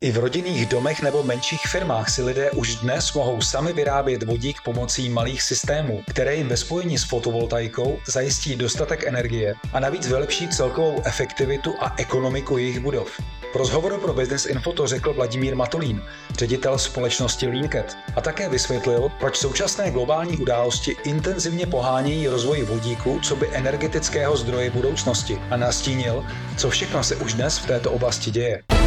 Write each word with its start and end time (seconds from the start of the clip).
I 0.00 0.12
v 0.12 0.16
rodinných 0.16 0.66
domech 0.66 1.02
nebo 1.02 1.22
menších 1.22 1.60
firmách 1.66 2.10
si 2.10 2.22
lidé 2.22 2.50
už 2.50 2.76
dnes 2.76 3.12
mohou 3.12 3.40
sami 3.40 3.72
vyrábět 3.72 4.22
vodík 4.22 4.56
pomocí 4.64 5.08
malých 5.08 5.42
systémů, 5.42 6.02
které 6.10 6.34
jim 6.34 6.48
ve 6.48 6.56
spojení 6.56 6.98
s 6.98 7.04
fotovoltaikou 7.04 7.98
zajistí 8.08 8.56
dostatek 8.56 9.04
energie 9.06 9.54
a 9.72 9.80
navíc 9.80 10.08
vylepší 10.08 10.48
celkovou 10.48 11.02
efektivitu 11.04 11.74
a 11.80 11.94
ekonomiku 11.98 12.58
jejich 12.58 12.80
budov. 12.80 13.20
V 13.52 13.56
rozhovoru 13.56 13.98
pro 13.98 14.14
Business 14.14 14.46
Info 14.46 14.72
to 14.72 14.86
řekl 14.86 15.14
Vladimír 15.14 15.56
Matulín, 15.56 16.02
ředitel 16.38 16.78
společnosti 16.78 17.46
Leancat, 17.46 17.96
a 18.16 18.20
také 18.20 18.48
vysvětlil, 18.48 19.10
proč 19.20 19.36
současné 19.36 19.90
globální 19.90 20.36
události 20.36 20.96
intenzivně 21.04 21.66
pohánějí 21.66 22.28
rozvoj 22.28 22.62
vodíku 22.62 23.20
co 23.22 23.36
by 23.36 23.48
energetického 23.52 24.36
zdroje 24.36 24.70
budoucnosti 24.70 25.38
a 25.50 25.56
nastínil, 25.56 26.24
co 26.56 26.70
všechno 26.70 27.04
se 27.04 27.16
už 27.16 27.34
dnes 27.34 27.58
v 27.58 27.66
této 27.66 27.92
oblasti 27.92 28.30
děje. 28.30 28.77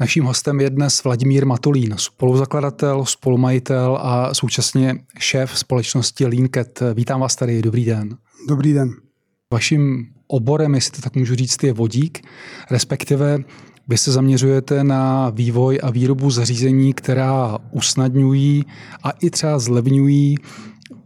Naším 0.00 0.24
hostem 0.24 0.60
je 0.60 0.70
dnes 0.70 1.04
Vladimír 1.04 1.46
Matulín, 1.46 1.94
spoluzakladatel, 1.96 3.04
spolumajitel 3.04 3.98
a 4.00 4.34
současně 4.34 4.94
šéf 5.18 5.58
společnosti 5.58 6.26
Leancat. 6.26 6.82
Vítám 6.94 7.20
vás 7.20 7.36
tady, 7.36 7.62
dobrý 7.62 7.84
den. 7.84 8.16
Dobrý 8.48 8.72
den. 8.72 8.90
Vaším 9.52 10.06
oborem, 10.26 10.74
jestli 10.74 10.92
to 10.92 11.02
tak 11.02 11.16
můžu 11.16 11.34
říct, 11.34 11.62
je 11.62 11.72
vodík, 11.72 12.26
respektive 12.70 13.38
vy 13.88 13.98
se 13.98 14.12
zaměřujete 14.12 14.84
na 14.84 15.30
vývoj 15.30 15.78
a 15.82 15.90
výrobu 15.90 16.30
zařízení, 16.30 16.92
která 16.92 17.58
usnadňují 17.70 18.64
a 19.02 19.10
i 19.10 19.30
třeba 19.30 19.58
zlevňují 19.58 20.36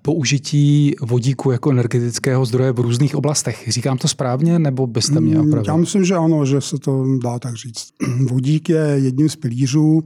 použití 0.02 0.94
vodíku 1.02 1.50
jako 1.50 1.70
energetického 1.70 2.44
zdroje 2.44 2.72
v 2.72 2.80
různých 2.80 3.16
oblastech. 3.16 3.64
Říkám 3.68 3.98
to 3.98 4.08
správně, 4.08 4.58
nebo 4.58 4.86
byste 4.86 5.20
mě 5.20 5.34
mm, 5.34 5.40
opravil? 5.40 5.72
Já 5.72 5.76
myslím, 5.76 6.04
že 6.04 6.14
ano, 6.14 6.46
že 6.46 6.60
se 6.60 6.78
to 6.78 7.18
dá 7.22 7.38
tak 7.38 7.54
říct. 7.56 7.88
Vodík 8.28 8.68
je 8.68 8.86
jedním 8.94 9.28
z 9.28 9.36
pilířů 9.36 10.02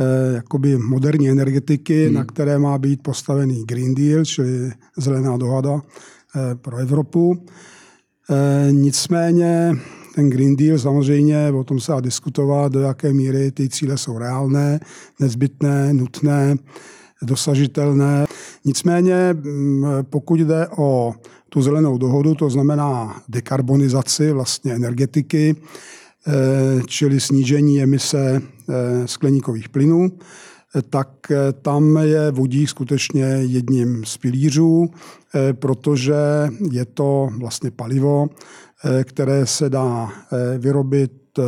eh, 0.00 0.34
jakoby 0.34 0.78
moderní 0.78 1.30
energetiky, 1.30 2.06
hmm. 2.06 2.14
na 2.14 2.24
které 2.24 2.58
má 2.58 2.78
být 2.78 3.02
postavený 3.02 3.64
Green 3.66 3.94
Deal, 3.94 4.24
čili 4.24 4.72
zelená 4.96 5.36
dohoda 5.36 5.80
eh, 5.80 6.54
pro 6.54 6.76
Evropu. 6.76 7.46
Eh, 8.30 8.72
nicméně 8.72 9.72
ten 10.14 10.30
Green 10.30 10.56
Deal 10.56 10.78
samozřejmě, 10.78 11.50
o 11.50 11.64
tom 11.64 11.80
se 11.80 11.92
dá 11.92 12.00
diskutovat, 12.00 12.72
do 12.72 12.80
jaké 12.80 13.12
míry 13.12 13.50
ty 13.50 13.68
cíle 13.68 13.98
jsou 13.98 14.18
reálné, 14.18 14.80
nezbytné, 15.20 15.94
nutné 15.94 16.56
dosažitelné. 17.22 18.26
Nicméně, 18.64 19.32
mm, 19.32 19.84
pokud 20.10 20.40
jde 20.40 20.68
o 20.76 21.14
tu 21.48 21.62
zelenou 21.62 21.98
dohodu, 21.98 22.34
to 22.34 22.50
znamená 22.50 23.22
dekarbonizaci 23.28 24.32
vlastně 24.32 24.74
energetiky, 24.74 25.56
eh, 26.26 26.32
čili 26.86 27.20
snížení 27.20 27.82
emise 27.82 28.42
eh, 28.42 29.08
skleníkových 29.08 29.68
plynů, 29.68 30.12
tak 30.90 31.08
eh, 31.30 31.52
tam 31.52 31.96
je 31.96 32.30
vodík 32.30 32.68
skutečně 32.68 33.24
jedním 33.24 34.04
z 34.04 34.16
pilířů, 34.16 34.90
protože 35.52 36.14
je 36.70 36.84
to 36.84 37.28
vlastně 37.38 37.70
palivo, 37.70 38.28
které 39.04 39.46
se 39.46 39.70
dá 39.70 40.12
vyrobit 40.58 41.38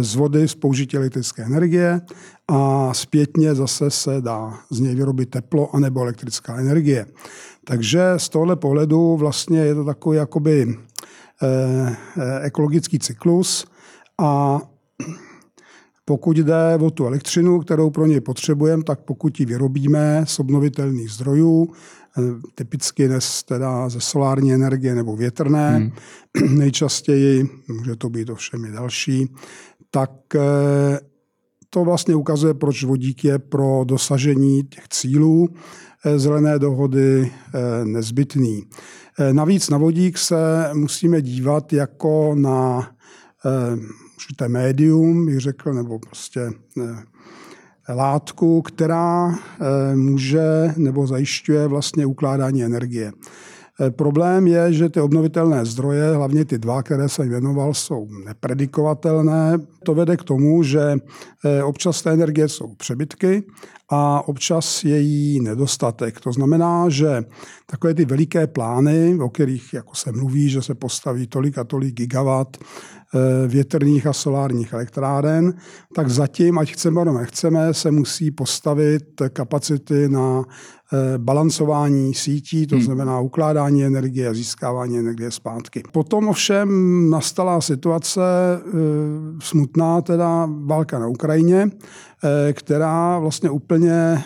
z 0.00 0.14
vody 0.14 0.48
z 0.48 0.54
použití 0.54 0.96
elektrické 0.96 1.42
energie 1.42 2.00
a 2.48 2.94
zpětně 2.94 3.54
zase 3.54 3.90
se 3.90 4.20
dá 4.20 4.58
z 4.70 4.80
něj 4.80 4.94
vyrobit 4.94 5.30
teplo 5.30 5.76
anebo 5.76 6.00
elektrická 6.00 6.56
energie. 6.56 7.06
Takže 7.64 8.02
z 8.16 8.28
tohle 8.28 8.56
pohledu 8.56 9.16
vlastně 9.16 9.58
je 9.58 9.74
to 9.74 9.84
takový 9.84 10.16
jakoby 10.16 10.78
eh, 11.42 11.96
ekologický 12.40 12.98
cyklus 12.98 13.66
a 14.20 14.60
pokud 16.04 16.36
jde 16.36 16.78
o 16.80 16.90
tu 16.90 17.06
elektřinu, 17.06 17.60
kterou 17.60 17.90
pro 17.90 18.06
něj 18.06 18.20
potřebujeme, 18.20 18.82
tak 18.82 19.00
pokud 19.00 19.40
ji 19.40 19.46
vyrobíme 19.46 20.24
z 20.26 20.38
obnovitelných 20.38 21.10
zdrojů, 21.10 21.68
eh, 22.18 22.22
typicky 22.54 23.08
dnes 23.08 23.42
teda 23.42 23.88
ze 23.88 24.00
solární 24.00 24.52
energie 24.52 24.94
nebo 24.94 25.16
větrné, 25.16 25.76
hmm. 25.76 26.56
nejčastěji, 26.58 27.48
může 27.68 27.96
to 27.96 28.08
být 28.08 28.30
ovšem 28.30 28.64
i 28.64 28.70
další, 28.70 29.34
tak 29.90 30.10
to 31.70 31.84
vlastně 31.84 32.14
ukazuje, 32.14 32.54
proč 32.54 32.84
vodík 32.84 33.24
je 33.24 33.38
pro 33.38 33.84
dosažení 33.84 34.62
těch 34.62 34.88
cílů 34.88 35.48
eh, 36.04 36.18
zelené 36.18 36.58
dohody 36.58 37.32
eh, 37.54 37.84
nezbytný. 37.84 38.62
Eh, 39.18 39.32
navíc 39.32 39.70
na 39.70 39.78
vodík 39.78 40.18
se 40.18 40.70
musíme 40.74 41.22
dívat 41.22 41.72
jako 41.72 42.34
na 42.34 42.90
určité 44.16 44.48
médium, 44.48 45.26
bych 45.26 45.40
řekl, 45.40 45.74
nebo 45.74 45.98
prostě 45.98 46.50
látku, 47.88 48.62
která 48.62 49.38
může 49.94 50.74
nebo 50.76 51.06
zajišťuje 51.06 51.66
vlastně 51.66 52.06
ukládání 52.06 52.64
energie. 52.64 53.12
Eh, 53.80 53.90
problém 53.90 54.46
je, 54.46 54.72
že 54.72 54.88
ty 54.88 55.00
obnovitelné 55.00 55.64
zdroje, 55.64 56.14
hlavně 56.14 56.44
ty 56.44 56.58
dva, 56.58 56.82
které 56.82 57.08
jsem 57.08 57.28
věnoval, 57.28 57.74
jsou 57.74 58.08
nepredikovatelné. 58.24 59.58
To 59.84 59.94
vede 59.94 60.16
k 60.16 60.24
tomu, 60.24 60.62
že 60.62 60.96
eh, 61.44 61.62
občas 61.62 62.02
té 62.02 62.12
energie 62.12 62.48
jsou 62.48 62.74
přebytky 62.74 63.42
a 63.88 64.28
občas 64.28 64.84
je 64.84 65.00
jí 65.00 65.40
nedostatek. 65.40 66.20
To 66.20 66.32
znamená, 66.32 66.88
že 66.88 67.24
takové 67.66 67.94
ty 67.94 68.04
veliké 68.04 68.46
plány, 68.46 69.18
o 69.20 69.28
kterých 69.28 69.74
jako 69.74 69.94
se 69.94 70.12
mluví, 70.12 70.48
že 70.48 70.62
se 70.62 70.74
postaví 70.74 71.26
tolik 71.26 71.58
a 71.58 71.64
tolik 71.64 71.94
gigawatt 71.94 72.58
větrných 73.46 74.06
a 74.06 74.12
solárních 74.12 74.72
elektráren, 74.72 75.54
tak 75.94 76.08
zatím, 76.08 76.58
ať 76.58 76.72
chceme 76.72 77.04
nebo 77.04 77.18
nechceme, 77.18 77.74
se 77.74 77.90
musí 77.90 78.30
postavit 78.30 79.04
kapacity 79.32 80.08
na 80.08 80.44
Eh, 80.92 81.18
balancování 81.18 82.14
sítí, 82.14 82.66
to 82.66 82.74
hmm. 82.74 82.84
znamená 82.84 83.20
ukládání 83.20 83.84
energie 83.84 84.28
a 84.28 84.34
získávání 84.34 84.98
energie 84.98 85.30
zpátky. 85.30 85.82
Potom 85.92 86.28
ovšem 86.28 86.70
nastala 87.10 87.60
situace 87.60 88.20
eh, 88.22 88.70
smutná, 89.40 90.00
teda 90.00 90.48
válka 90.64 90.98
na 90.98 91.06
Ukrajině, 91.06 91.70
eh, 91.70 92.52
která 92.52 93.18
vlastně 93.18 93.50
úplně 93.50 94.24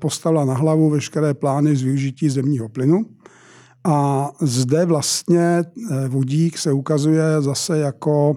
postavila 0.00 0.44
na 0.44 0.54
hlavu 0.54 0.90
veškeré 0.90 1.34
plány 1.34 1.76
z 1.76 1.82
využití 1.82 2.28
zemního 2.28 2.68
plynu. 2.68 3.04
A 3.86 4.30
zde 4.40 4.84
vlastně 4.84 5.64
vodík 6.08 6.58
se 6.58 6.72
ukazuje 6.72 7.22
zase 7.40 7.78
jako 7.78 8.36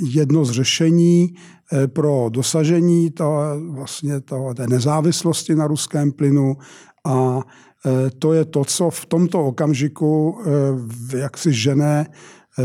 jedno 0.00 0.44
z 0.44 0.50
řešení, 0.50 1.34
Eh, 1.72 1.88
pro 1.88 2.26
dosažení 2.28 3.10
to, 3.10 3.40
vlastně 3.70 4.20
to, 4.20 4.54
té 4.56 4.66
nezávislosti 4.66 5.54
na 5.54 5.66
ruském 5.66 6.12
plynu. 6.12 6.56
A 7.04 7.40
eh, 7.86 8.10
to 8.10 8.32
je 8.32 8.44
to, 8.44 8.64
co 8.64 8.90
v 8.90 9.06
tomto 9.06 9.44
okamžiku 9.44 10.38
eh, 11.14 11.18
jak 11.18 11.38
si 11.38 11.52
žene 11.52 12.06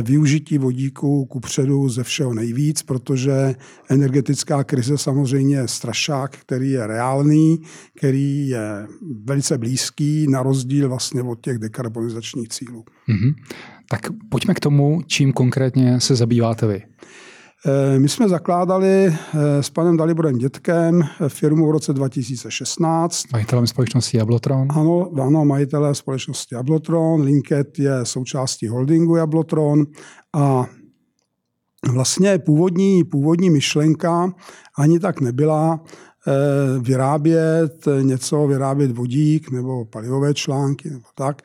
využití 0.03 0.57
vodíku 0.57 1.25
ku 1.25 1.39
předu 1.39 1.89
ze 1.89 2.03
všeho 2.03 2.33
nejvíc, 2.33 2.83
protože 2.83 3.55
energetická 3.89 4.63
krize 4.63 4.97
samozřejmě 4.97 5.55
je 5.55 5.67
strašák, 5.67 6.37
který 6.37 6.71
je 6.71 6.87
reálný, 6.87 7.57
který 7.97 8.47
je 8.47 8.87
velice 9.23 9.57
blízký, 9.57 10.27
na 10.27 10.43
rozdíl 10.43 10.89
vlastně 10.89 11.21
od 11.21 11.41
těch 11.41 11.57
dekarbonizačních 11.57 12.49
cílů. 12.49 12.85
Mm-hmm. 13.09 13.35
Tak 13.89 14.01
pojďme 14.29 14.53
k 14.53 14.59
tomu, 14.59 15.01
čím 15.07 15.33
konkrétně 15.33 15.99
se 15.99 16.15
zabýváte 16.15 16.67
vy. 16.67 16.81
Eh, 17.67 17.99
my 17.99 18.09
jsme 18.09 18.29
zakládali 18.29 19.05
eh, 19.05 19.63
s 19.63 19.69
panem 19.69 19.97
Daliborem 19.97 20.37
Dětkem 20.37 21.01
firmu 21.27 21.67
v 21.67 21.71
roce 21.71 21.93
2016. 21.93 23.31
Majitelem 23.31 23.67
společnosti 23.67 24.17
Jablotron? 24.17 24.67
Ano, 24.69 25.11
ano 25.21 25.45
majitelé 25.45 25.95
společnosti 25.95 26.55
Jablotron. 26.55 27.21
Linket 27.21 27.79
je 27.79 28.05
součástí 28.05 28.67
holdingu 28.67 29.15
Jablotron 29.15 29.85
a 30.35 30.65
vlastně 31.93 32.39
původní, 32.39 33.03
původní 33.03 33.49
myšlenka 33.49 34.33
ani 34.77 34.99
tak 34.99 35.21
nebyla 35.21 35.79
eh, 35.83 35.89
vyrábět 36.79 37.85
něco, 38.01 38.47
vyrábět 38.47 38.91
vodík 38.91 39.51
nebo 39.51 39.85
palivové 39.85 40.33
články 40.33 40.89
nebo 40.89 41.05
tak. 41.15 41.41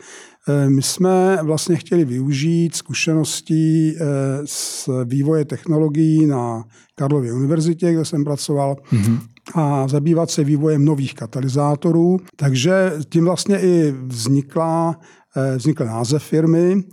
Eh, 0.49 0.71
my 0.71 0.83
jsme 0.83 1.39
vlastně 1.43 1.77
chtěli 1.77 2.05
využít 2.05 2.77
zkušeností 2.77 3.97
z 4.45 4.89
eh, 4.89 5.05
vývoje 5.05 5.45
technologií 5.45 6.27
na 6.27 6.65
Karlově 6.95 7.33
univerzitě, 7.33 7.93
kde 7.93 8.05
jsem 8.05 8.25
pracoval, 8.25 8.77
mm-hmm. 8.93 9.19
a 9.55 9.89
zabývat 9.89 10.31
se 10.31 10.45
vývojem 10.45 10.85
nových 10.85 11.15
katalyzátorů. 11.15 12.17
Takže 12.37 12.93
tím 13.09 13.25
vlastně 13.25 13.61
i 13.61 13.95
vznikla 14.07 14.97
vznikl 15.57 15.85
název 15.85 16.23
firmy. 16.23 16.85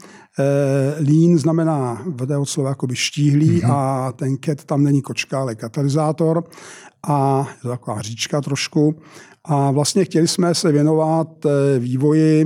Lean 1.00 1.38
znamená 1.38 2.04
vede 2.08 2.38
od 2.38 2.46
slova 2.46 2.70
jakoby 2.70 2.96
štíhlý 2.96 3.62
mm-hmm. 3.62 3.72
a 3.72 4.12
ten 4.12 4.38
cat 4.46 4.64
tam 4.64 4.84
není 4.84 5.02
kočka, 5.02 5.40
ale 5.40 5.56
katalyzátor 5.56 6.44
a 7.08 7.48
je 7.56 7.62
to 7.62 7.70
taková 7.70 8.02
říčka 8.02 8.42
trošku. 8.42 8.96
A 9.46 9.72
vlastně 9.72 10.06
chtěli 10.06 10.28
jsme 10.28 10.56
se 10.56 10.72
věnovat 10.72 11.28
vývoji 11.80 12.46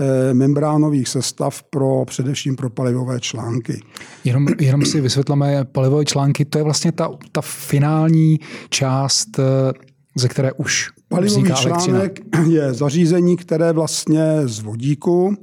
Eh, 0.00 0.34
membránových 0.34 1.08
sestav 1.08 1.62
pro 1.62 2.04
především 2.04 2.56
pro 2.56 2.70
palivové 2.70 3.20
články. 3.20 3.80
Jenom, 4.24 4.46
jenom 4.60 4.84
si 4.84 5.00
vysvětlíme 5.00 5.64
palivové 5.64 6.04
články, 6.04 6.44
to 6.44 6.58
je 6.58 6.64
vlastně 6.64 6.92
ta, 6.92 7.10
ta 7.32 7.40
finální 7.40 8.40
část, 8.68 9.38
eh, 9.38 9.72
ze 10.16 10.28
které 10.28 10.52
už 10.52 10.90
Palivový 11.08 11.52
článek 11.54 12.20
je 12.48 12.72
zařízení, 12.74 13.36
které 13.36 13.72
vlastně 13.72 14.22
z 14.44 14.60
vodíku 14.60 15.34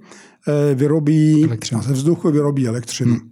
eh, 0.47 0.75
vyrobí, 0.75 1.43
elektřinu. 1.43 1.81
ze 1.81 1.93
vzduchu 1.93 2.31
vyrobí 2.31 2.67
elektřinu. 2.67 3.13
Hmm. 3.13 3.30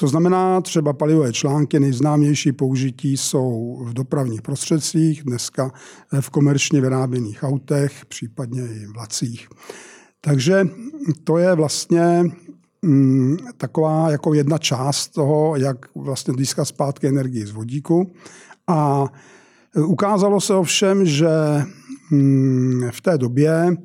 To 0.00 0.08
znamená, 0.08 0.60
třeba 0.60 0.92
palivové 0.92 1.32
články, 1.32 1.80
nejznámější 1.80 2.52
použití 2.52 3.16
jsou 3.16 3.78
v 3.84 3.92
dopravních 3.94 4.42
prostředcích, 4.42 5.22
dneska 5.24 5.70
v 6.20 6.30
komerčně 6.30 6.80
vyráběných 6.80 7.42
autech, 7.42 8.06
případně 8.06 8.62
i 8.62 8.86
vlacích. 8.86 9.48
Takže 10.20 10.68
to 11.24 11.38
je 11.38 11.54
vlastně 11.54 12.24
mm, 12.82 13.36
taková 13.56 14.10
jako 14.10 14.34
jedna 14.34 14.58
část 14.58 15.08
toho, 15.08 15.56
jak 15.56 15.86
vlastně 15.94 16.34
získat 16.38 16.64
zpátky 16.64 17.06
energii 17.06 17.46
z 17.46 17.50
vodíku. 17.50 18.12
A 18.66 19.04
ukázalo 19.86 20.40
se 20.40 20.54
ovšem, 20.54 21.06
že 21.06 21.28
mm, 22.10 22.88
v 22.90 23.00
té 23.00 23.18
době 23.18 23.76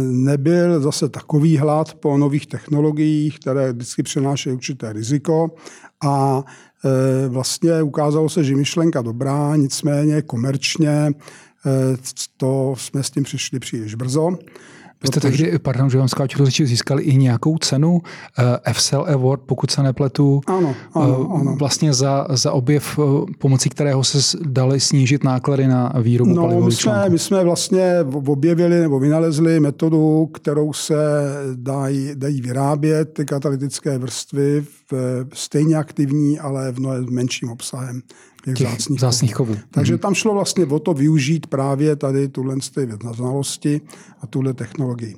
nebyl 0.00 0.80
zase 0.80 1.08
takový 1.08 1.56
hlad 1.56 1.94
po 1.94 2.18
nových 2.18 2.46
technologiích, 2.46 3.38
které 3.38 3.72
vždycky 3.72 4.02
přinášejí 4.02 4.54
určité 4.54 4.92
riziko 4.92 5.50
a 6.04 6.44
e, 6.84 7.28
vlastně 7.28 7.82
ukázalo 7.82 8.28
se, 8.28 8.44
že 8.44 8.56
myšlenka 8.56 9.02
dobrá, 9.02 9.56
nicméně 9.56 10.22
komerčně 10.22 10.90
e, 10.90 11.12
to 12.36 12.74
jsme 12.78 13.02
s 13.02 13.10
tím 13.10 13.22
přišli 13.22 13.58
příliš 13.58 13.94
brzo. 13.94 14.38
Vy 15.06 15.20
jste 15.20 15.20
tehdy, 15.20 15.58
pardon, 15.58 15.90
že 15.90 15.98
vám 15.98 16.08
skáču 16.08 16.46
získali 16.46 17.02
i 17.02 17.16
nějakou 17.16 17.58
cenu 17.58 17.92
uh, 17.92 18.00
eh, 18.64 18.72
FSL 18.72 19.06
Award, 19.14 19.40
pokud 19.46 19.70
se 19.70 19.82
nepletu. 19.82 20.40
Ano, 20.46 20.74
ano, 20.94 21.20
uh, 21.20 21.40
ano. 21.40 21.56
Vlastně 21.56 21.92
za, 21.92 22.26
za 22.30 22.52
objev, 22.52 22.98
uh, 22.98 23.26
pomocí 23.38 23.68
kterého 23.68 24.04
se 24.04 24.38
dali 24.46 24.80
snížit 24.80 25.24
náklady 25.24 25.66
na 25.66 25.92
výrobu 26.02 26.34
no, 26.34 26.42
palivových 26.42 26.66
my 26.66 26.82
jsme, 26.82 27.08
my 27.08 27.18
jsme 27.18 27.44
vlastně 27.44 27.94
objevili 28.26 28.80
nebo 28.80 29.00
vynalezli 29.00 29.60
metodu, 29.60 30.26
kterou 30.26 30.72
se 30.72 30.96
dají, 31.54 32.10
dají 32.14 32.40
vyrábět 32.40 33.04
ty 33.04 33.24
katalytické 33.24 33.98
vrstvy 33.98 34.64
v, 34.92 35.26
stejně 35.34 35.76
aktivní, 35.76 36.38
ale 36.38 36.72
v 36.72 36.78
mnohem 36.80 37.06
menším 37.10 37.50
obsahem 37.50 38.02
těch, 38.46 38.58
těch 38.58 38.68
vzácných, 38.68 38.98
vzácných 38.98 39.34
kovů. 39.34 39.54
kovů. 39.54 39.66
Takže 39.70 39.92
mhm. 39.92 40.00
tam 40.00 40.14
šlo 40.14 40.34
vlastně 40.34 40.66
o 40.66 40.78
to 40.78 40.94
využít 40.94 41.46
právě 41.46 41.96
tady 41.96 42.28
tuhle 42.28 42.56
znalosti 43.12 43.80
a 44.20 44.26
tuhle 44.26 44.54
technologii. 44.54 45.16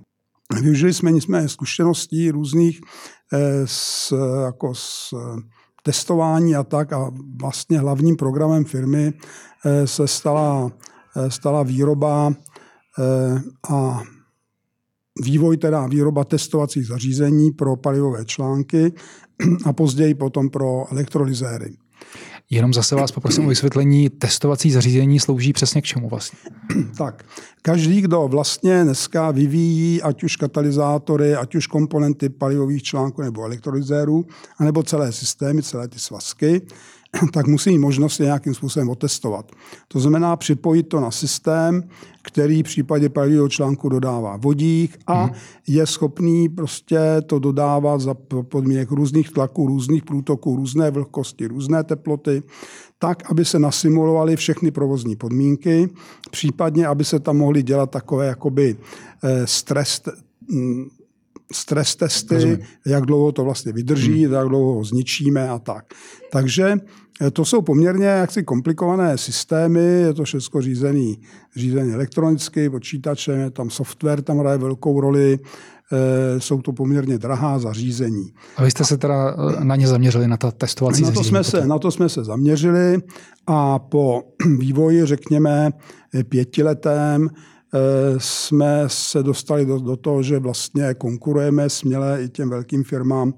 Využili 0.62 0.94
jsme 0.94 1.12
nicméně 1.12 1.48
zkušeností 1.48 2.30
různých 2.30 2.80
eh, 3.32 3.62
s, 3.64 4.14
jako 4.44 4.74
s 4.74 5.14
testování 5.82 6.56
a 6.56 6.62
tak 6.62 6.92
a 6.92 7.10
vlastně 7.40 7.78
hlavním 7.78 8.16
programem 8.16 8.64
firmy 8.64 9.12
eh, 9.64 9.86
se 9.86 10.08
stala, 10.08 10.70
eh, 11.16 11.30
stala 11.30 11.62
výroba 11.62 12.32
a 13.70 14.02
vývoj 15.22 15.56
teda 15.56 15.86
výroba 15.86 16.24
testovacích 16.24 16.86
zařízení 16.86 17.50
pro 17.50 17.76
palivové 17.76 18.24
články 18.24 18.92
a 19.64 19.72
později 19.72 20.14
potom 20.14 20.50
pro 20.50 20.92
elektrolyzéry. 20.92 21.76
Jenom 22.50 22.74
zase 22.74 22.94
vás 22.94 23.12
poprosím 23.12 23.44
o 23.44 23.48
vysvětlení, 23.48 24.10
testovací 24.10 24.70
zařízení 24.70 25.20
slouží 25.20 25.52
přesně 25.52 25.82
k 25.82 25.84
čemu 25.84 26.08
vlastně? 26.08 26.38
Tak, 26.98 27.24
každý, 27.62 28.00
kdo 28.00 28.28
vlastně 28.28 28.84
dneska 28.84 29.30
vyvíjí 29.30 30.02
ať 30.02 30.22
už 30.24 30.36
katalyzátory, 30.36 31.34
ať 31.34 31.54
už 31.54 31.66
komponenty 31.66 32.28
palivových 32.28 32.82
článků 32.82 33.22
nebo 33.22 33.44
elektrolyzérů, 33.44 34.26
anebo 34.58 34.82
celé 34.82 35.12
systémy, 35.12 35.62
celé 35.62 35.88
ty 35.88 35.98
svazky, 35.98 36.62
tak 37.32 37.46
musí 37.46 37.70
mít 37.70 37.78
možnost 37.78 38.20
je 38.20 38.26
nějakým 38.26 38.54
způsobem 38.54 38.88
otestovat. 38.88 39.52
To 39.88 40.00
znamená 40.00 40.36
připojit 40.36 40.82
to 40.82 41.00
na 41.00 41.10
systém, 41.10 41.82
který 42.22 42.62
v 42.62 42.64
případě 42.64 43.08
palivového 43.08 43.48
článku 43.48 43.88
dodává 43.88 44.36
vodík 44.36 44.98
a 45.06 45.24
hmm. 45.24 45.34
je 45.66 45.86
schopný 45.86 46.48
prostě 46.48 46.98
to 47.26 47.38
dodávat 47.38 48.00
za 48.00 48.14
podmínek 48.42 48.90
různých 48.90 49.30
tlaků, 49.30 49.66
různých 49.66 50.04
průtoků, 50.04 50.56
různé 50.56 50.90
vlhkosti, 50.90 51.46
různé 51.46 51.84
teploty, 51.84 52.42
tak, 52.98 53.30
aby 53.30 53.44
se 53.44 53.58
nasimulovaly 53.58 54.36
všechny 54.36 54.70
provozní 54.70 55.16
podmínky, 55.16 55.88
případně, 56.30 56.86
aby 56.86 57.04
se 57.04 57.20
tam 57.20 57.36
mohly 57.36 57.62
dělat 57.62 57.90
takové 57.90 58.26
jakoby 58.26 58.76
eh, 59.22 59.46
stres 59.46 60.02
stres 61.52 61.96
testy, 61.96 62.34
Rozumím. 62.34 62.58
jak 62.86 63.06
dlouho 63.06 63.32
to 63.32 63.44
vlastně 63.44 63.72
vydrží, 63.72 64.24
hmm. 64.24 64.34
jak 64.34 64.48
dlouho 64.48 64.74
ho 64.74 64.84
zničíme 64.84 65.48
a 65.48 65.58
tak. 65.58 65.84
Takže 66.32 66.74
eh, 67.20 67.30
to 67.30 67.44
jsou 67.44 67.62
poměrně 67.62 68.06
jaksi 68.06 68.42
komplikované 68.42 69.18
systémy, 69.18 69.80
je 69.80 70.14
to 70.14 70.24
všechno 70.24 70.62
řízený, 70.62 71.20
řízený 71.56 71.92
elektronicky, 71.92 72.70
počítačem, 72.70 73.40
je 73.40 73.50
tam 73.50 73.70
software, 73.70 74.22
tam 74.22 74.38
hraje 74.38 74.58
velkou 74.58 75.00
roli, 75.00 75.38
e, 75.92 76.40
jsou 76.40 76.62
to 76.62 76.72
poměrně 76.72 77.18
drahá 77.18 77.58
zařízení. 77.58 78.32
A 78.56 78.64
vy 78.64 78.70
jste 78.70 78.84
se 78.84 78.98
teda 78.98 79.36
eh, 79.60 79.64
na 79.64 79.76
ně 79.76 79.88
zaměřili, 79.88 80.28
na 80.28 80.36
ta 80.36 80.50
testovací 80.50 81.02
na 81.02 81.08
to 81.08 81.14
zařízení? 81.14 81.28
Jsme 81.28 81.44
se, 81.44 81.66
na 81.66 81.78
to 81.78 81.90
jsme 81.90 82.08
se 82.08 82.24
zaměřili 82.24 82.98
a 83.46 83.78
po 83.78 84.22
vývoji, 84.58 85.06
řekněme, 85.06 85.70
pětiletém, 86.28 87.28
jsme 88.18 88.84
se 88.86 89.22
dostali 89.22 89.66
do, 89.66 89.78
do 89.78 89.96
toho, 89.96 90.22
že 90.22 90.38
vlastně 90.38 90.94
konkurujeme 90.94 91.70
směle 91.70 92.24
i 92.24 92.28
těm 92.28 92.50
velkým 92.50 92.84
firmám, 92.84 93.34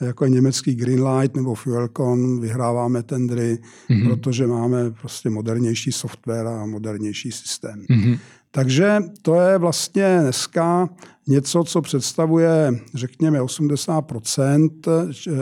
jako 0.00 0.24
je 0.24 0.30
německý 0.30 0.74
Greenlight 0.74 1.36
nebo 1.36 1.54
Fuelcon, 1.54 2.40
vyhráváme 2.40 3.02
tendry, 3.02 3.58
mm-hmm. 3.90 4.08
protože 4.08 4.46
máme 4.46 4.90
prostě 4.90 5.30
modernější 5.30 5.92
software 5.92 6.46
a 6.46 6.66
modernější 6.66 7.32
systém. 7.32 7.84
Mm-hmm. 7.90 8.18
Takže 8.50 8.98
to 9.22 9.40
je 9.40 9.58
vlastně 9.58 10.18
dneska 10.20 10.88
něco, 11.26 11.64
co 11.64 11.82
představuje, 11.82 12.80
řekněme, 12.94 13.40
80% 13.40 14.70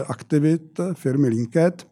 aktivit 0.07 0.81
firmy 0.95 1.29
Linket. 1.29 1.87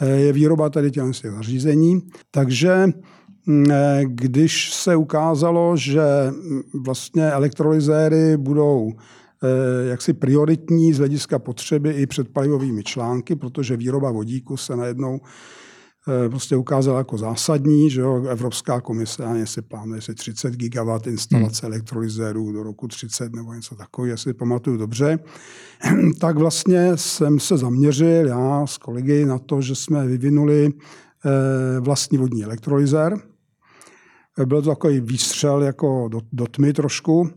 Eh, 0.00 0.08
je 0.08 0.32
výroba 0.32 0.70
tady 0.70 0.90
těch 0.90 1.04
zařízení. 1.36 2.02
Takže 2.30 2.92
Eh, 3.25 3.25
když 4.02 4.74
se 4.74 4.96
ukázalo, 4.96 5.76
že 5.76 6.02
mm, 6.30 6.62
vlastně 6.84 7.30
elektrolyzéry 7.30 8.36
budou 8.36 8.92
eh, 8.92 9.88
jaksi 9.88 10.12
prioritní 10.12 10.92
z 10.92 10.98
hlediska 10.98 11.38
potřeby 11.38 11.90
i 11.90 12.06
před 12.06 12.28
palivovými 12.28 12.84
články, 12.84 13.36
protože 13.36 13.76
výroba 13.76 14.10
vodíku 14.10 14.56
se 14.56 14.76
najednou 14.76 15.20
eh, 16.08 16.28
prostě 16.28 16.56
ukázala 16.56 16.98
jako 16.98 17.18
zásadní, 17.18 17.90
že 17.90 18.00
jo, 18.00 18.24
Evropská 18.24 18.80
komise 18.80 19.24
ani 19.24 19.46
si 19.46 19.62
plánuje 19.62 20.00
si 20.00 20.14
30 20.14 20.54
gigawatt 20.54 21.06
instalace 21.06 21.66
hmm. 21.66 21.72
elektrolyzérů 21.72 22.52
do 22.52 22.62
roku 22.62 22.88
30 22.88 23.34
nebo 23.34 23.54
něco 23.54 23.74
takového, 23.74 24.12
jestli 24.12 24.34
pamatuju 24.34 24.76
dobře, 24.76 25.18
tak 26.20 26.38
vlastně 26.38 26.92
jsem 26.94 27.40
se 27.40 27.56
zaměřil 27.56 28.26
já 28.26 28.66
s 28.66 28.78
kolegy 28.78 29.24
na 29.24 29.38
to, 29.38 29.60
že 29.60 29.74
jsme 29.74 30.06
vyvinuli 30.06 30.72
vlastní 31.80 32.18
vodní 32.18 32.44
elektrolyzér, 32.44 33.18
byl 34.44 34.62
to 34.62 34.70
takový 34.70 35.00
výstřel 35.00 35.62
jako 35.62 36.08
do, 36.08 36.20
do 36.32 36.46
tmy 36.46 36.72
trošku, 36.72 37.30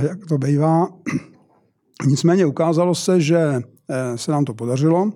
jak 0.00 0.26
to 0.26 0.38
bývá. 0.38 0.88
Nicméně 2.06 2.46
ukázalo 2.46 2.94
se, 2.94 3.20
že 3.20 3.38
eh, 3.88 4.18
se 4.18 4.32
nám 4.32 4.44
to 4.44 4.54
podařilo, 4.54 5.12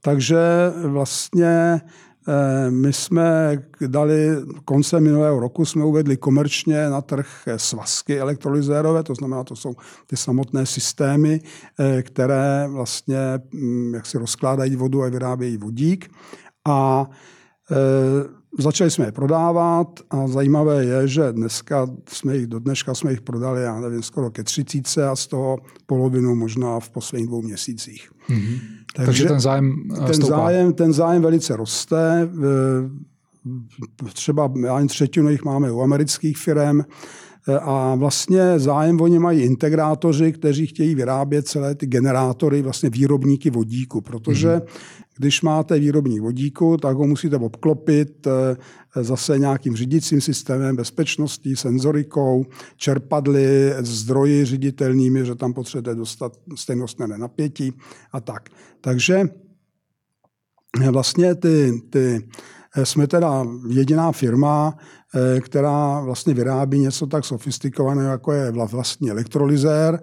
takže 0.00 0.38
vlastně 0.84 1.80
eh, 2.28 2.70
my 2.70 2.92
jsme 2.92 3.58
dali 3.86 4.28
koncem 4.64 5.02
minulého 5.02 5.40
roku, 5.40 5.64
jsme 5.64 5.84
uvedli 5.84 6.16
komerčně 6.16 6.90
na 6.90 7.00
trh 7.00 7.26
svazky 7.56 8.18
elektrolyzérové, 8.18 9.02
to 9.02 9.14
znamená, 9.14 9.44
to 9.44 9.56
jsou 9.56 9.74
ty 10.06 10.16
samotné 10.16 10.66
systémy, 10.66 11.40
eh, 11.78 12.02
které 12.02 12.68
vlastně 12.68 13.18
mm, 13.52 13.94
jak 13.94 14.06
si 14.06 14.18
rozkládají 14.18 14.76
vodu 14.76 15.02
a 15.02 15.08
vyrábějí 15.08 15.56
vodík. 15.56 16.10
A 16.68 17.06
Začali 18.58 18.90
jsme 18.90 19.04
je 19.04 19.12
prodávat 19.12 20.00
a 20.10 20.28
zajímavé 20.28 20.84
je, 20.84 21.08
že 21.08 21.32
dneska 21.32 21.86
jsme 22.08 22.36
jich, 22.36 22.46
do 22.46 22.58
dneška 22.58 22.94
jsme 22.94 23.10
jich 23.10 23.20
prodali, 23.20 23.62
já 23.62 23.80
nevím, 23.80 24.02
skoro 24.02 24.30
ke 24.30 24.44
třicíce 24.44 25.08
a 25.08 25.16
z 25.16 25.26
toho 25.26 25.58
polovinu 25.86 26.34
možná 26.34 26.80
v 26.80 26.90
posledních 26.90 27.28
dvou 27.28 27.42
měsících. 27.42 28.10
Mm-hmm. 28.30 28.58
Takže, 28.96 29.06
Takže 29.06 29.24
ten 29.24 29.40
zájem 29.40 29.74
eh, 29.92 30.06
ten 30.06 30.22
zájem, 30.22 30.72
ten 30.72 30.92
zájem 30.92 31.22
velice 31.22 31.56
roste. 31.56 32.28
Třeba 34.12 34.52
ani 34.70 34.88
třetinu 34.88 35.30
jich 35.30 35.44
máme 35.44 35.72
u 35.72 35.80
amerických 35.80 36.38
firm. 36.38 36.80
a 37.60 37.94
vlastně 37.94 38.58
zájem 38.58 39.00
o 39.00 39.06
ně 39.06 39.20
mají 39.20 39.40
integrátoři, 39.40 40.32
kteří 40.32 40.66
chtějí 40.66 40.94
vyrábět 40.94 41.48
celé 41.48 41.74
ty 41.74 41.86
generátory, 41.86 42.62
vlastně 42.62 42.90
výrobníky 42.90 43.50
vodíku, 43.50 44.00
protože 44.00 44.52
hmm. 44.52 44.62
Když 45.18 45.42
máte 45.42 45.78
výrobník 45.78 46.22
vodíku, 46.22 46.76
tak 46.76 46.96
ho 46.96 47.06
musíte 47.06 47.36
obklopit 47.36 48.26
eh, 48.26 49.04
zase 49.04 49.38
nějakým 49.38 49.76
řídícím 49.76 50.20
systémem, 50.20 50.76
bezpečností, 50.76 51.56
senzorikou, 51.56 52.44
čerpadly, 52.76 53.72
zdroji 53.80 54.44
ředitelnými, 54.44 55.26
že 55.26 55.34
tam 55.34 55.52
potřebujete 55.52 55.94
dostat 55.94 56.32
stejnostné 56.54 57.06
napětí 57.06 57.72
a 58.12 58.20
tak. 58.20 58.48
Takže 58.80 59.22
vlastně 60.90 61.34
ty, 61.34 61.72
ty 61.90 62.28
jsme 62.84 63.06
teda 63.06 63.46
jediná 63.68 64.12
firma, 64.12 64.74
eh, 65.14 65.40
která 65.40 66.00
vlastně 66.00 66.34
vyrábí 66.34 66.78
něco 66.78 67.06
tak 67.06 67.24
sofistikovaného, 67.24 68.10
jako 68.10 68.32
je 68.32 68.50
vlastní 68.50 69.10
elektrolyzér. 69.10 70.00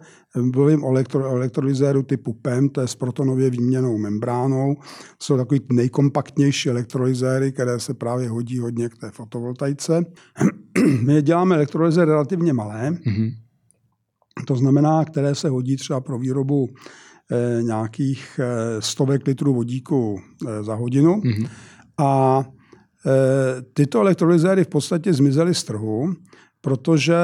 Mluvím 0.56 0.84
o 0.84 0.89
elektro, 0.89 1.25
elektrolyzéru 1.25 2.03
typu 2.03 2.34
PEM, 2.34 2.70
to 2.70 2.82
je 2.82 2.88
s 2.88 2.96
protonově 2.96 3.50
výměnou 3.50 3.98
membránou. 3.98 4.75
Jsou 5.22 5.38
takový 5.38 5.62
nejkompaktnější 5.72 6.70
elektrolyzéry, 6.70 7.51
které 7.51 7.80
se 7.80 7.94
právě 7.94 8.30
hodí 8.30 8.60
hodně 8.60 8.89
k 8.89 8.98
té 8.98 9.12
fotovoltaice. 9.12 10.06
My 11.06 11.22
děláme 11.22 11.56
elektrolyzéry 11.56 12.12
relativně 12.12 12.53
malé, 12.53 12.92
mm-hmm. 12.92 13.32
to 14.48 14.56
znamená, 14.56 15.06
které 15.06 15.36
se 15.36 15.50
hodí 15.50 15.75
třeba 15.75 16.01
pro 16.01 16.20
výrobu 16.20 16.70
eh, 17.32 17.63
nějakých 17.63 18.39
eh, 18.39 18.82
stovek 18.82 19.27
litrů 19.27 19.53
vodíku 19.53 20.20
za 20.62 20.75
hodinu. 20.75 21.22
Mm-hmm. 21.22 21.50
A 21.98 22.44
tyto 23.74 24.00
elektrolyzéry 24.00 24.63
v 24.63 24.67
podstatě 24.67 25.13
zmizely 25.13 25.55
z 25.55 25.63
trhu, 25.63 26.15
protože 26.65 27.15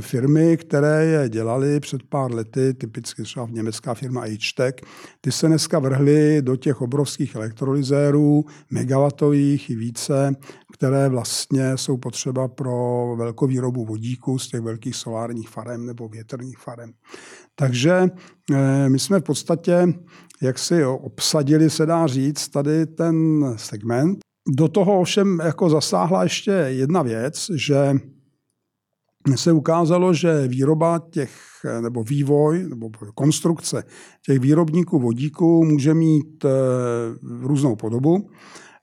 firmy, 0.00 0.56
které 0.56 1.04
je 1.04 1.28
dělaly 1.28 1.80
před 1.80 2.02
pár 2.02 2.34
lety, 2.34 2.74
typicky 2.74 3.22
třeba 3.22 3.48
německá 3.50 3.94
firma 3.94 4.24
H-Tech, 4.24 4.74
ty 5.20 5.32
se 5.32 5.46
dneska 5.46 5.78
vrhly 5.78 6.42
do 6.42 6.56
těch 6.56 6.82
obrovských 6.82 7.34
elektrolyzérů, 7.34 8.44
megawatových 8.70 9.70
i 9.70 9.76
více, 9.76 10.36
které 10.72 11.08
vlastně 11.08 11.76
jsou 11.76 11.96
potřeba 11.96 12.48
pro 12.48 13.14
velkou 13.18 13.46
výrobu 13.46 13.84
vodíku 13.84 14.38
z 14.38 14.48
těch 14.48 14.60
velkých 14.60 14.96
solárních 14.96 15.48
farem 15.48 15.86
nebo 15.86 16.08
větrných 16.08 16.58
farem. 16.58 16.92
Takže 17.54 18.08
eh, 18.52 18.88
my 18.88 18.98
jsme 18.98 19.18
v 19.18 19.24
podstatě, 19.24 19.94
jak 20.42 20.58
si 20.58 20.84
obsadili, 20.84 21.70
se 21.70 21.86
dá 21.86 22.06
říct, 22.06 22.48
tady 22.48 22.86
ten 22.86 23.44
segment 23.56 24.25
do 24.48 24.68
toho 24.68 25.00
ovšem 25.00 25.40
jako 25.44 25.70
zasáhla 25.70 26.22
ještě 26.22 26.50
jedna 26.50 27.02
věc, 27.02 27.50
že 27.54 27.94
se 29.34 29.52
ukázalo, 29.52 30.14
že 30.14 30.48
výroba 30.48 31.00
těch, 31.10 31.32
nebo 31.80 32.04
vývoj, 32.04 32.66
nebo 32.68 32.90
konstrukce 33.14 33.84
těch 34.26 34.38
výrobníků 34.38 34.98
vodíku 34.98 35.64
může 35.64 35.94
mít 35.94 36.44
e, 36.44 36.48
různou 37.40 37.76
podobu. 37.76 38.30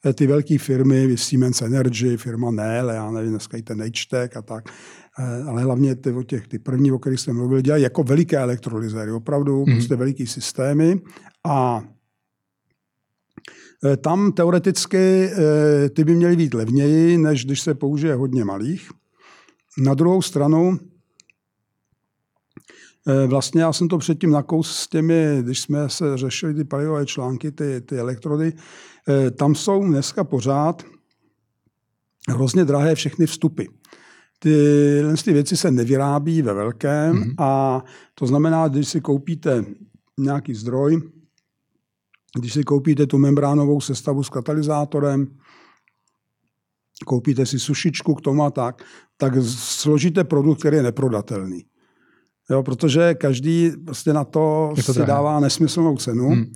E, 0.06 0.14
ty 0.14 0.28
velké 0.28 0.58
firmy, 0.58 1.18
Siemens 1.18 1.62
Energy, 1.62 2.18
firma 2.18 2.52
NEL, 2.52 2.90
já 2.90 3.12
nevím, 3.12 3.30
dneska 3.30 3.58
i 3.58 3.62
ten 3.62 3.82
H-Tech 3.82 4.38
a 4.38 4.42
tak, 4.42 4.70
e, 5.20 5.44
ale 5.44 5.64
hlavně 5.64 5.96
ty, 5.96 6.14
těch, 6.28 6.48
ty 6.48 6.60
první, 6.60 6.92
o 6.92 7.00
kterých 7.00 7.20
jsem 7.20 7.36
mluvil, 7.36 7.62
dělají 7.62 7.84
jako 7.84 8.04
veliké 8.04 8.38
elektrolyzéry, 8.38 9.12
opravdu 9.12 9.64
mm-hmm. 9.64 9.76
prostě 9.76 9.96
veliký 9.96 10.28
systémy 10.28 11.02
a 11.48 11.84
Eh, 11.84 11.93
tam 13.98 14.32
teoreticky 14.32 14.98
eh, 14.98 15.90
ty 15.90 16.04
by 16.04 16.16
měly 16.16 16.36
být 16.36 16.54
levněji, 16.54 17.18
než 17.18 17.46
když 17.46 17.62
se 17.62 17.74
použije 17.74 18.16
hodně 18.16 18.46
malých. 18.46 18.90
Na 19.78 19.94
druhou 19.94 20.22
stranu, 20.22 20.80
eh, 23.08 23.28
Vlastně 23.28 23.62
já 23.62 23.74
jsem 23.74 23.88
to 23.88 23.98
předtím 23.98 24.32
nakous 24.32 24.76
s 24.76 24.88
těmi, 24.88 25.38
když 25.42 25.60
jsme 25.60 25.90
se 25.90 26.18
řešili 26.18 26.54
ty 26.54 26.64
palivové 26.64 27.06
články, 27.06 27.52
ty, 27.52 27.82
ty 27.82 27.98
elektrody, 27.98 28.54
tam 29.38 29.56
jsou 29.56 29.84
dneska 29.84 30.24
pořád 30.24 30.84
hrozně 32.30 32.66
drahé 32.66 32.96
všechny 32.96 33.26
vstupy. 33.26 33.64
Tyhle 34.40 35.14
ty 35.24 35.34
věci 35.34 35.58
se 35.58 35.72
nevyrábí 35.72 36.42
ve 36.42 36.54
velkém 36.54 37.16
mm-hmm. 37.16 37.34
a 37.38 37.84
to 38.16 38.28
znamená, 38.28 38.68
když 38.68 38.88
si 38.88 39.02
koupíte 39.02 39.66
nějaký 40.18 40.54
zdroj, 40.54 41.02
když 42.40 42.54
si 42.54 42.64
koupíte 42.64 43.08
tu 43.08 43.18
membránovou 43.18 43.82
sestavu 43.82 44.24
s 44.24 44.30
katalyzátorem, 44.30 45.28
koupíte 47.06 47.46
si 47.46 47.60
sušičku 47.60 48.16
k 48.16 48.22
tomu 48.22 48.44
a 48.44 48.52
tak, 48.52 48.84
tak 49.18 49.34
složíte 49.58 50.24
produkt, 50.24 50.60
který 50.60 50.78
je 50.78 50.84
neprodatelný. 50.84 51.66
Jo, 52.50 52.64
protože 52.64 53.14
každý 53.14 53.72
prostě 53.86 54.14
na 54.14 54.24
to, 54.24 54.74
to 54.76 54.82
si 54.82 54.94
drahé. 54.94 55.08
dává 55.08 55.40
nesmyslnou 55.40 55.98
cenu, 55.98 56.30
hmm. 56.30 56.52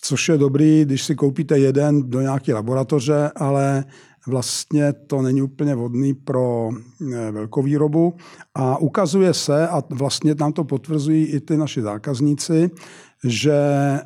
což 0.00 0.28
je 0.28 0.38
dobrý, 0.38 0.84
když 0.84 1.04
si 1.04 1.14
koupíte 1.14 1.58
jeden 1.58 2.10
do 2.10 2.20
nějaké 2.20 2.54
laboratoře, 2.54 3.30
ale 3.36 3.84
vlastně 4.26 4.92
to 4.92 5.22
není 5.22 5.42
úplně 5.42 5.74
vhodný 5.74 6.14
pro 6.14 6.70
eh, 7.14 7.30
velkou 7.32 7.62
výrobu. 7.62 8.14
A 8.54 8.78
ukazuje 8.78 9.34
se, 9.34 9.68
a 9.68 9.82
vlastně 9.90 10.34
nám 10.34 10.52
to 10.52 10.64
potvrzují 10.64 11.24
i 11.24 11.40
ty 11.40 11.56
naši 11.56 11.82
zákazníci, 11.82 12.70
že 13.24 13.52
eh, 13.52 14.00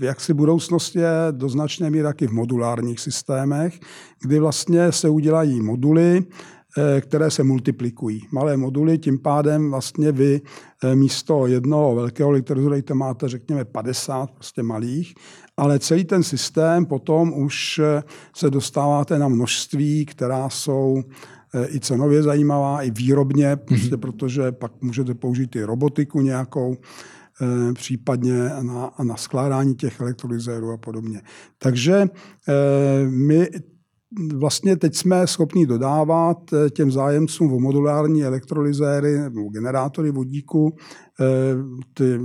jak 0.00 0.20
si 0.20 0.34
budoucnost 0.34 0.96
je 0.96 1.10
do 1.30 1.48
značné 1.48 1.90
míry 1.90 2.26
v 2.26 2.32
modulárních 2.32 3.00
systémech, 3.00 3.80
kdy 4.22 4.38
vlastně 4.38 4.92
se 4.92 5.08
udělají 5.08 5.60
moduly, 5.60 6.22
eh, 6.78 7.00
které 7.00 7.30
se 7.30 7.42
multiplikují. 7.42 8.26
Malé 8.32 8.56
moduly, 8.56 8.98
tím 8.98 9.18
pádem 9.18 9.70
vlastně 9.70 10.12
vy 10.12 10.40
eh, 10.84 10.94
místo 10.94 11.46
jednoho 11.46 11.94
velkého 11.94 12.30
elektrolyzera 12.30 12.76
máte, 12.92 13.28
řekněme, 13.28 13.64
50 13.64 14.30
prostě 14.30 14.62
malých, 14.62 15.14
ale 15.56 15.78
celý 15.78 16.04
ten 16.04 16.22
systém 16.22 16.86
potom 16.86 17.32
už 17.32 17.80
se 18.36 18.50
dostáváte 18.50 19.18
na 19.18 19.28
množství, 19.28 20.06
která 20.06 20.48
jsou 20.48 21.02
i 21.74 21.80
cenově 21.80 22.22
zajímavá, 22.22 22.82
i 22.82 22.90
výrobně, 22.90 23.56
prostě 23.56 23.96
protože 23.96 24.52
pak 24.52 24.72
můžete 24.80 25.14
použít 25.14 25.56
i 25.56 25.64
robotiku 25.64 26.20
nějakou, 26.20 26.76
případně 27.74 28.50
na, 28.62 28.90
na 29.02 29.16
skládání 29.16 29.74
těch 29.74 30.00
elektrolyzérů 30.00 30.72
a 30.72 30.76
podobně. 30.76 31.22
Takže 31.58 31.94
eh, 32.48 33.10
my 33.10 33.48
vlastně 34.34 34.76
teď 34.76 34.96
jsme 34.96 35.26
schopni 35.26 35.66
dodávat 35.66 36.38
eh, 36.52 36.70
těm 36.70 36.90
zájemcům 36.90 37.52
o 37.52 37.60
modulární 37.60 38.24
elektrolyzéry 38.24 39.18
nebo 39.18 39.48
generátory 39.48 40.10
vodíku 40.10 40.76
ty 41.94 42.20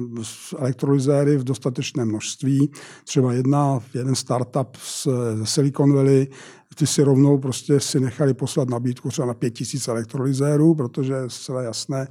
elektrolyzéry 0.57 1.37
v 1.37 1.43
dostatečném 1.43 2.07
množství. 2.07 2.71
Třeba 3.03 3.33
jedna, 3.33 3.79
jeden 3.93 4.15
startup 4.15 4.75
z, 4.77 5.07
Silicon 5.43 5.93
Valley, 5.93 6.27
ty 6.75 6.87
si 6.87 7.03
rovnou 7.03 7.37
prostě 7.37 7.79
si 7.79 7.99
nechali 7.99 8.33
poslat 8.33 8.69
nabídku 8.69 9.09
třeba 9.09 9.27
na 9.27 9.33
5000 9.33 9.87
elektrolyzérů, 9.87 10.75
protože 10.75 11.13
je 11.13 11.29
zcela 11.29 11.61
jasné, 11.61 12.07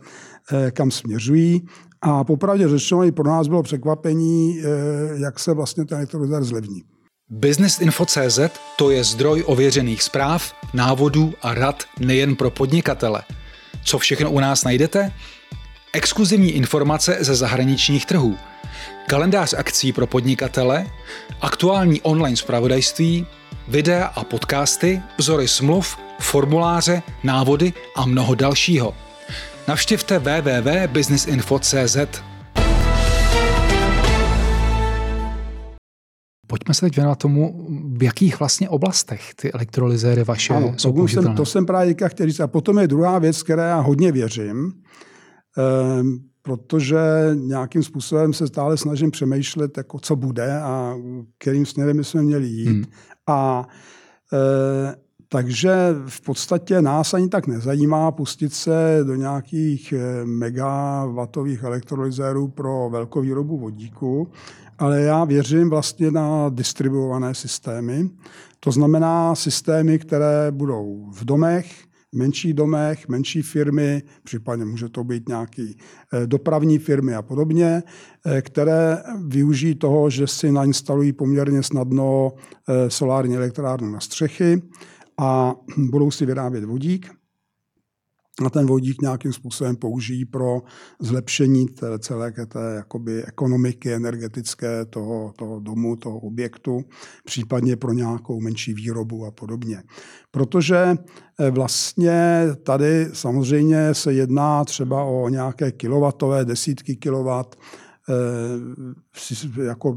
kam 0.73 0.90
směřují. 0.90 1.66
A 2.06 2.25
popravdě 2.25 2.68
řečeno 2.68 3.04
i 3.04 3.12
pro 3.12 3.28
nás 3.28 3.49
bylo 3.49 3.62
překvapení, 3.62 4.61
eh, 4.61 4.68
jak 5.23 5.38
se 5.38 5.54
vlastně 5.54 5.85
ten 5.85 5.99
elektrolyzér 5.99 6.44
zlevní. 6.44 6.83
Businessinfo.cz 7.30 8.38
to 8.78 8.90
je 8.90 9.04
zdroj 9.04 9.44
ověřených 9.47 10.02
zpráv, 10.02 10.52
návodů 10.75 11.33
a 11.42 11.54
rad 11.54 11.83
nejen 12.00 12.37
pro 12.37 12.50
podnikatele. 12.50 13.23
Co 13.85 13.99
všechno 13.99 14.30
u 14.30 14.40
nás 14.40 14.64
najdete? 14.64 15.12
Exkluzivní 15.92 16.52
informace 16.52 17.16
ze 17.21 17.35
zahraničních 17.35 18.06
trhů, 18.06 18.37
kalendář 19.09 19.54
akcí 19.54 19.92
pro 19.92 20.06
podnikatele, 20.06 20.87
aktuální 21.40 22.00
online 22.02 22.37
zpravodajství, 22.37 23.26
videa 23.68 24.06
a 24.06 24.25
podcasty, 24.25 25.02
vzory 25.18 25.49
smluv, 25.49 25.97
formuláře, 26.21 27.02
návody 27.23 27.73
a 27.97 28.06
mnoho 28.06 28.35
dalšího– 28.35 28.94
Navštivte 29.68 30.18
www.businessinfo.cz. 30.18 31.97
Pojďme 36.47 36.75
se 36.75 36.80
teď 36.80 36.97
věnovat 36.97 37.18
tomu, 37.18 37.66
v 37.97 38.02
jakých 38.02 38.38
vlastně 38.38 38.68
oblastech 38.68 39.35
ty 39.35 39.52
elektrolyzéry 39.52 40.25
vaše 40.25 40.54
ano, 40.54 40.75
jsou 40.76 40.92
to 40.92 41.09
jsem, 41.09 41.35
to 41.35 41.47
jsem 41.47 41.66
právě 41.66 41.94
chtěl 42.06 42.26
říct. 42.26 42.40
A 42.40 42.47
potom 42.47 42.78
je 42.78 42.88
druhá 42.88 43.18
věc, 43.18 43.42
které 43.42 43.62
já 43.62 43.80
hodně 43.80 44.12
věřím, 44.12 44.73
eh, 45.59 46.02
protože 46.42 46.99
nějakým 47.35 47.83
způsobem 47.83 48.33
se 48.33 48.47
stále 48.47 48.76
snažím 48.76 49.11
přemýšlet, 49.11 49.76
jako 49.76 49.99
co 49.99 50.16
bude 50.16 50.61
a 50.61 50.97
kterým 51.38 51.66
směrem 51.66 52.04
jsme 52.04 52.23
měli 52.23 52.47
jít. 52.47 52.68
Hmm. 52.68 52.85
A 53.26 53.69
eh, 54.33 54.95
takže 55.28 55.95
v 56.09 56.21
podstatě 56.21 56.83
nás 56.83 57.14
ani 57.14 57.28
tak 57.28 57.47
nezajímá 57.47 58.12
pustit 58.12 58.54
se 58.54 59.00
do 59.04 59.14
nějakých 59.14 59.93
eh, 59.93 60.25
megawatových 60.25 61.62
elektrolyzérů 61.62 62.49
pro 62.49 62.90
velkou 62.90 63.21
výrobu 63.21 63.59
vodíku, 63.59 64.28
ale 64.78 65.00
já 65.00 65.25
věřím 65.25 65.71
vlastně 65.71 66.11
na 66.11 66.49
distribuované 66.49 67.35
systémy. 67.35 68.11
To 68.61 68.73
znamená 68.73 69.35
systémy, 69.35 69.99
které 69.99 70.50
budou 70.50 71.07
v 71.12 71.25
domech, 71.25 71.85
menší 72.14 72.52
domech, 72.52 73.09
menší 73.09 73.42
firmy, 73.42 74.02
případně 74.23 74.64
může 74.64 74.88
to 74.88 75.04
být 75.04 75.28
nějaký 75.28 75.76
eh, 76.12 76.26
dopravní 76.26 76.78
firmy 76.78 77.14
a 77.14 77.23
podobně, 77.23 77.83
eh, 78.26 78.42
které 78.42 79.02
využijí 79.26 79.75
toho, 79.75 80.11
že 80.11 80.26
si 80.26 80.52
nainstalují 80.52 81.12
poměrně 81.12 81.62
snadno 81.62 82.33
eh, 82.68 82.90
solární 82.90 83.37
elektrárnu 83.37 83.90
na 83.90 84.00
střechy 84.00 84.62
a 85.18 85.54
budou 85.76 86.11
si 86.11 86.26
vyrábět 86.26 86.64
vodík 86.64 87.24
a 88.47 88.50
ten 88.50 88.67
vodík 88.67 89.03
nějakým 89.03 89.33
způsobem 89.33 89.76
použijí 89.76 90.25
pro 90.25 90.62
zlepšení 91.00 91.67
té, 91.67 91.99
celé 91.99 92.33
té 92.33 92.75
jakoby 92.76 93.25
ekonomiky 93.25 93.93
energetické 93.93 94.85
toho, 94.85 95.33
toho 95.38 95.61
domu, 95.61 95.97
toho 95.97 96.19
objektu, 96.19 96.85
případně 97.25 97.76
pro 97.76 97.93
nějakou 97.93 98.41
menší 98.41 98.75
výrobu 98.75 99.26
a 99.26 99.31
podobně. 99.31 99.83
Protože 100.31 100.76
eh, 101.38 101.50
vlastně 101.50 102.43
tady 102.62 103.09
samozřejmě 103.12 103.95
se 103.95 104.12
jedná 104.12 104.64
třeba 104.64 105.05
o 105.05 105.29
nějaké 105.29 105.73
kilovatové, 105.73 106.45
desítky 106.45 106.97
kilovat, 106.97 107.57
Eh, 107.57 107.84
jako 109.63 109.97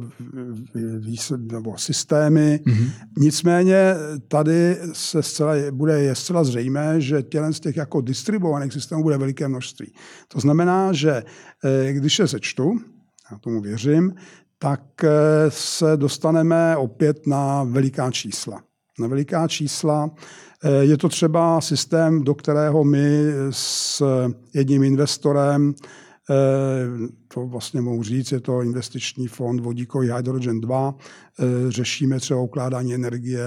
nebo 1.38 1.78
systémy. 1.78 2.60
Mm-hmm. 2.66 2.90
Nicméně 3.18 3.96
tady 4.28 4.78
se 4.94 5.24
zcela, 5.24 5.54
bude, 5.72 6.02
je 6.02 6.16
zcela 6.16 6.44
zřejmé, 6.44 7.02
že 7.02 7.24
tělen 7.24 7.54
z 7.54 7.60
těch 7.60 7.78
jako 7.78 8.02
distribuovaných 8.02 8.74
systémů 8.74 9.04
bude 9.04 9.18
veliké 9.18 9.48
množství. 9.48 9.94
To 10.28 10.40
znamená, 10.40 10.94
že 10.94 11.24
eh, 11.64 11.94
když 11.94 12.20
je 12.20 12.28
sečtu, 12.28 12.80
já 13.32 13.38
tomu 13.38 13.62
věřím, 13.62 14.14
tak 14.60 15.04
eh, 15.04 15.10
se 15.50 15.98
dostaneme 15.98 16.78
opět 16.78 17.28
na 17.28 17.64
veliká 17.64 18.12
čísla. 18.12 18.62
Na 19.00 19.08
veliká 19.08 19.48
čísla. 19.48 20.10
Je 20.82 20.98
to 20.98 21.10
třeba 21.10 21.62
systém, 21.62 22.24
do 22.24 22.36
kterého 22.36 22.84
my 22.84 23.24
s 23.52 24.04
jedním 24.54 24.84
investorem 24.84 25.74
Eh, 25.74 26.07
to 27.28 27.48
vlastně 27.48 27.82
mohu 27.82 28.04
říct, 28.04 28.32
je 28.32 28.40
to 28.40 28.62
investiční 28.62 29.28
fond 29.28 29.60
vodíkový 29.60 30.12
Hydrogen 30.12 30.62
2. 30.62 30.96
Eh, 31.40 31.72
řešíme 31.72 32.20
třeba 32.20 32.42
ukládání 32.42 32.96
energie 32.96 33.44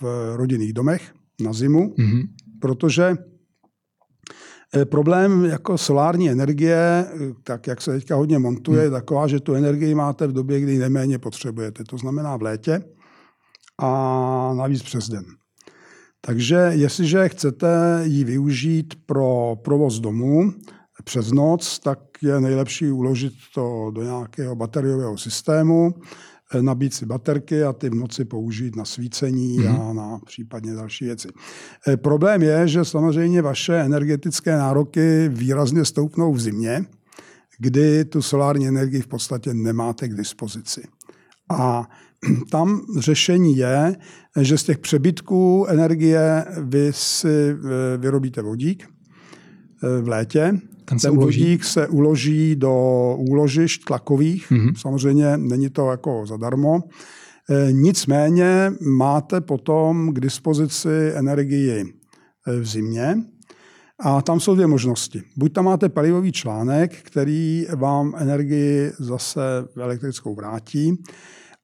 v 0.00 0.02
rodinných 0.36 0.72
domech 0.72 1.14
na 1.40 1.52
zimu, 1.52 1.94
mm-hmm. 1.98 2.28
protože 2.60 3.16
eh, 4.76 4.84
Problém 4.84 5.44
jako 5.44 5.78
solární 5.78 6.30
energie, 6.30 7.06
tak 7.42 7.66
jak 7.66 7.82
se 7.82 7.92
teďka 7.92 8.16
hodně 8.16 8.38
montuje, 8.38 8.82
je 8.82 8.88
hmm. 8.88 8.98
taková, 8.98 9.26
že 9.26 9.40
tu 9.40 9.54
energii 9.54 9.94
máte 9.94 10.26
v 10.26 10.32
době, 10.32 10.60
kdy 10.60 10.78
neméně 10.78 11.18
potřebujete. 11.18 11.84
To 11.84 11.98
znamená 11.98 12.36
v 12.36 12.42
létě 12.42 12.82
a 13.78 14.54
navíc 14.56 14.82
přes 14.82 15.08
den. 15.08 15.24
Takže 16.20 16.70
jestliže 16.70 17.28
chcete 17.28 18.02
ji 18.04 18.24
využít 18.24 18.94
pro 19.06 19.56
provoz 19.64 20.00
domů, 20.00 20.52
přes 21.08 21.32
noc, 21.32 21.78
tak 21.78 21.98
je 22.22 22.40
nejlepší 22.40 22.90
uložit 22.90 23.32
to 23.54 23.90
do 23.94 24.02
nějakého 24.02 24.54
bateriového 24.56 25.18
systému, 25.18 25.94
eh, 26.54 26.62
nabít 26.62 26.94
si 26.94 27.06
baterky 27.06 27.64
a 27.64 27.72
ty 27.72 27.90
v 27.90 27.94
noci 27.94 28.24
použít 28.24 28.76
na 28.76 28.84
svícení 28.84 29.58
mm. 29.58 29.66
a 29.66 29.70
mhm. 29.70 29.96
na 29.96 30.18
případně 30.26 30.74
další 30.74 31.04
věci. 31.04 31.28
Eh, 31.88 31.96
problém 31.96 32.42
je, 32.42 32.68
že 32.68 32.84
samozřejmě 32.84 33.42
vaše 33.42 33.80
energetické 33.80 34.56
nároky 34.56 35.28
výrazně 35.28 35.84
stoupnou 35.84 36.32
v 36.32 36.40
zimě, 36.40 36.84
kdy 37.58 38.04
tu 38.04 38.22
solární 38.22 38.68
energii 38.68 39.00
v 39.00 39.06
podstatě 39.06 39.54
nemáte 39.54 40.08
k 40.08 40.14
dispozici. 40.14 40.82
A 41.50 41.88
tam 42.50 42.80
řešení 42.98 43.56
je, 43.56 43.96
že 44.40 44.58
z 44.58 44.64
těch 44.64 44.78
přebytků 44.78 45.66
energie 45.68 46.44
vy 46.62 46.88
si 46.92 47.50
eh, 47.50 47.96
vyrobíte 47.96 48.42
vodík 48.42 48.88
v 50.02 50.08
létě 50.08 50.60
ten, 50.88 50.98
se 50.98 51.08
ten 51.08 51.18
uloží. 51.18 51.40
vodík 51.40 51.64
se 51.64 51.88
uloží 51.88 52.56
do 52.56 52.74
úložišť 53.18 53.84
tlakových. 53.84 54.50
Mm-hmm. 54.50 54.74
Samozřejmě 54.76 55.36
není 55.36 55.70
to 55.70 55.90
jako 55.90 56.26
zadarmo. 56.26 56.82
E, 57.50 57.72
nicméně 57.72 58.72
máte 58.96 59.40
potom 59.40 60.14
k 60.14 60.20
dispozici 60.20 61.12
energii 61.14 61.80
e, 61.80 62.60
v 62.60 62.66
zimě. 62.66 63.16
A 64.00 64.22
tam 64.22 64.40
jsou 64.40 64.54
dvě 64.54 64.66
možnosti. 64.66 65.22
Buď 65.36 65.52
tam 65.52 65.64
máte 65.64 65.88
palivový 65.88 66.32
článek, 66.32 66.96
který 67.02 67.66
vám 67.76 68.14
energii 68.16 68.92
zase 68.98 69.40
elektrickou 69.76 70.34
vrátí, 70.34 71.02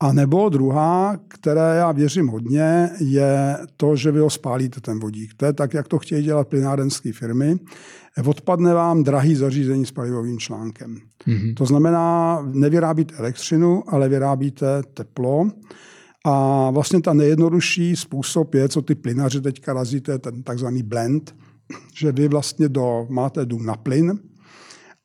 a 0.02 0.12
nebo 0.12 0.48
druhá, 0.48 1.20
které 1.28 1.76
já 1.76 1.92
věřím 1.92 2.28
hodně, 2.28 2.90
je 3.00 3.58
to, 3.76 3.96
že 3.96 4.12
vy 4.12 4.20
ho 4.20 4.30
spálíte 4.30 4.80
ten 4.80 5.00
vodík. 5.00 5.34
To 5.36 5.46
je 5.46 5.52
tak, 5.52 5.74
jak 5.74 5.88
to 5.88 5.98
chtějí 5.98 6.24
dělat 6.24 6.48
plynárenské 6.48 7.12
firmy. 7.12 7.56
Odpadne 8.24 8.74
vám 8.74 9.04
drahý 9.04 9.34
zařízení 9.34 9.86
s 9.86 9.90
palivovým 9.90 10.38
článkem. 10.38 10.98
Mm-hmm. 11.26 11.54
To 11.54 11.66
znamená, 11.66 12.38
nevyrábíte 12.52 13.14
elektřinu, 13.14 13.82
ale 13.86 14.08
vyrábíte 14.08 14.82
teplo. 14.94 15.50
A 16.24 16.70
vlastně 16.70 17.00
ta 17.00 17.12
nejjednodušší 17.12 17.96
způsob 17.96 18.54
je, 18.54 18.68
co 18.68 18.82
ty 18.82 18.94
plynaři 18.94 19.40
teďka 19.40 19.72
razíte, 19.72 20.18
ten 20.18 20.42
takzvaný 20.42 20.82
blend, 20.82 21.34
že 21.94 22.12
vy 22.12 22.28
vlastně 22.28 22.68
do, 22.68 23.06
máte 23.10 23.46
dům 23.46 23.66
na 23.66 23.74
plyn, 23.74 24.18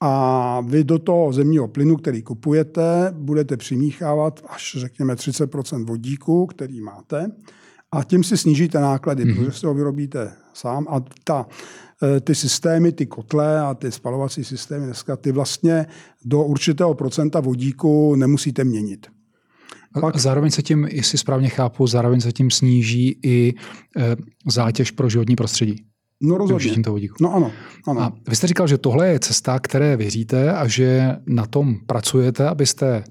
a 0.02 0.62
vy 0.62 0.84
do 0.84 1.00
toho 1.00 1.34
zemního 1.34 1.68
plynu, 1.68 1.96
který 1.96 2.22
kupujete, 2.22 3.14
budete 3.18 3.58
přimíchávat 3.58 4.42
až 4.50 4.76
řekněme 4.80 5.14
30% 5.14 5.86
vodíku, 5.86 6.46
který 6.46 6.82
máte, 6.82 7.32
a 7.92 8.04
tím 8.04 8.24
si 8.24 8.38
snížíte 8.38 8.80
náklady, 8.80 9.26
mm-hmm. 9.26 9.36
protože 9.36 9.60
si 9.60 9.66
ho 9.66 9.74
vyrobíte 9.74 10.34
sám. 10.54 10.86
A 10.90 11.04
ta, 11.24 11.46
e, 12.04 12.20
ty 12.20 12.36
systémy, 12.36 12.92
ty 12.92 13.06
kotle 13.06 13.62
a 13.62 13.74
ty 13.74 13.92
spalovací 13.92 14.44
systémy 14.44 14.86
dneska, 14.86 15.18
ty 15.18 15.32
vlastně 15.32 15.86
do 16.26 16.44
určitého 16.44 16.94
procenta 16.94 17.40
vodíku 17.40 18.16
nemusíte 18.16 18.64
měnit. 18.64 19.08
Pak... 20.02 20.16
A 20.16 20.20
zároveň 20.20 20.52
se 20.52 20.62
tím, 20.62 20.88
jestli 20.92 21.18
správně 21.18 21.50
chápu, 21.50 21.88
zároveň 21.88 22.22
se 22.22 22.32
tím 22.32 22.52
sníží 22.52 23.20
i 23.24 23.54
e, 23.98 24.16
zátěž 24.52 24.92
pro 24.92 25.10
životní 25.10 25.36
prostředí. 25.36 25.86
No 26.22 26.38
rozhodně. 26.38 26.84
toho 26.84 26.94
vodíku. 26.94 27.16
No 27.22 27.36
ano, 27.36 27.52
ano. 27.88 28.02
A 28.02 28.14
vy 28.30 28.36
jste 28.36 28.48
říkal, 28.48 28.68
že 28.68 28.78
tohle 28.78 29.08
je 29.08 29.20
cesta, 29.20 29.60
které 29.60 29.98
věříte 29.98 30.54
a 30.54 30.68
že 30.68 31.16
na 31.28 31.46
tom 31.46 31.76
pracujete, 31.88 32.50
abyste 32.50 33.04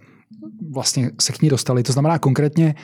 vlastně 0.73 1.11
se 1.21 1.33
k 1.33 1.43
ní 1.43 1.49
dostali. 1.49 1.83
To 1.83 1.93
znamená 1.93 2.19
konkrétně, 2.19 2.75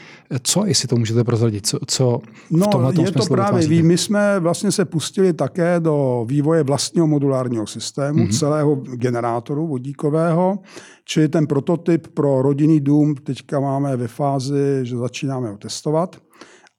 co, 0.43 0.67
jestli 0.67 0.89
to 0.89 0.97
můžete 0.97 1.25
prozradit, 1.25 1.67
co, 1.67 1.79
co 1.87 2.21
no, 2.51 2.67
v 2.67 2.71
tomhle 2.71 2.93
je 3.05 3.13
to 3.13 3.27
právě, 3.27 3.69
ví, 3.69 3.83
my 3.83 3.99
jsme 3.99 4.41
vlastně 4.41 4.73
se 4.73 4.85
pustili 4.85 5.33
také 5.33 5.81
do 5.81 6.25
vývoje 6.29 6.63
vlastního 6.63 7.07
modulárního 7.07 7.67
systému, 7.67 8.19
mm-hmm. 8.19 8.39
celého 8.39 8.75
generátoru 8.77 9.67
vodíkového, 9.67 10.59
čili 11.05 11.29
ten 11.29 11.47
prototyp 11.47 12.07
pro 12.07 12.43
rodinný 12.43 12.81
dům 12.81 13.15
teďka 13.15 13.61
máme 13.61 13.97
ve 13.97 14.09
fázi, 14.09 14.81
že 14.83 14.97
začínáme 14.97 15.51
ho 15.51 15.57
testovat. 15.57 16.17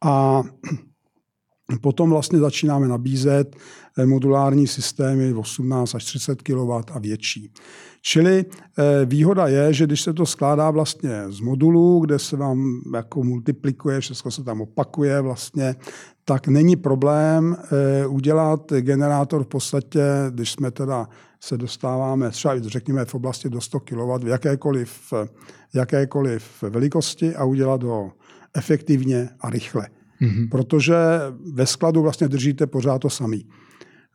A 0.06 0.44
Potom 1.82 2.10
vlastně 2.10 2.40
začínáme 2.40 2.88
nabízet 2.88 3.56
eh, 3.98 4.06
modulární 4.06 4.68
systémy 4.68 5.34
18 5.34 5.96
až 5.96 6.06
30 6.06 6.42
kW 6.42 6.72
a 6.72 7.00
větší. 7.00 7.52
Čili 8.02 8.46
eh, 8.46 9.06
výhoda 9.06 9.48
je, 9.48 9.74
že 9.74 9.86
když 9.86 10.02
se 10.02 10.14
to 10.14 10.26
skládá 10.26 10.72
vlastně 10.72 11.24
z 11.28 11.40
modulů, 11.40 12.00
kde 12.00 12.20
se 12.20 12.38
vám 12.38 12.82
jako 12.96 13.24
multiplikuje, 13.24 14.00
všechno 14.00 14.32
se 14.32 14.44
tam 14.44 14.62
opakuje 14.62 15.22
vlastně, 15.22 15.76
tak 16.26 16.48
není 16.48 16.76
problém 16.76 17.58
eh, 17.58 18.08
udělat 18.08 18.72
generátor 18.80 19.44
v 19.44 19.48
podstatě, 19.48 20.02
když 20.30 20.52
jsme 20.52 20.72
teda 20.72 21.08
se 21.40 21.58
dostáváme 21.58 22.32
třeba 22.32 22.60
řekněme 22.60 23.06
v 23.06 23.16
oblasti 23.16 23.50
do 23.50 23.62
100 23.62 23.80
kW 23.80 24.18
v 24.24 24.28
jakékoliv, 24.28 25.14
jakékoliv 25.74 26.64
velikosti 26.70 27.36
a 27.36 27.44
udělat 27.44 27.84
ho 27.84 28.12
efektivně 28.54 29.30
a 29.40 29.50
rychle. 29.50 29.88
Mm-hmm. 30.22 30.50
Protože 30.50 30.96
ve 31.54 31.66
skladu 31.66 32.02
vlastně 32.02 32.28
držíte 32.28 32.68
pořád 32.68 33.00
to 33.00 33.10
samý. 33.10 33.46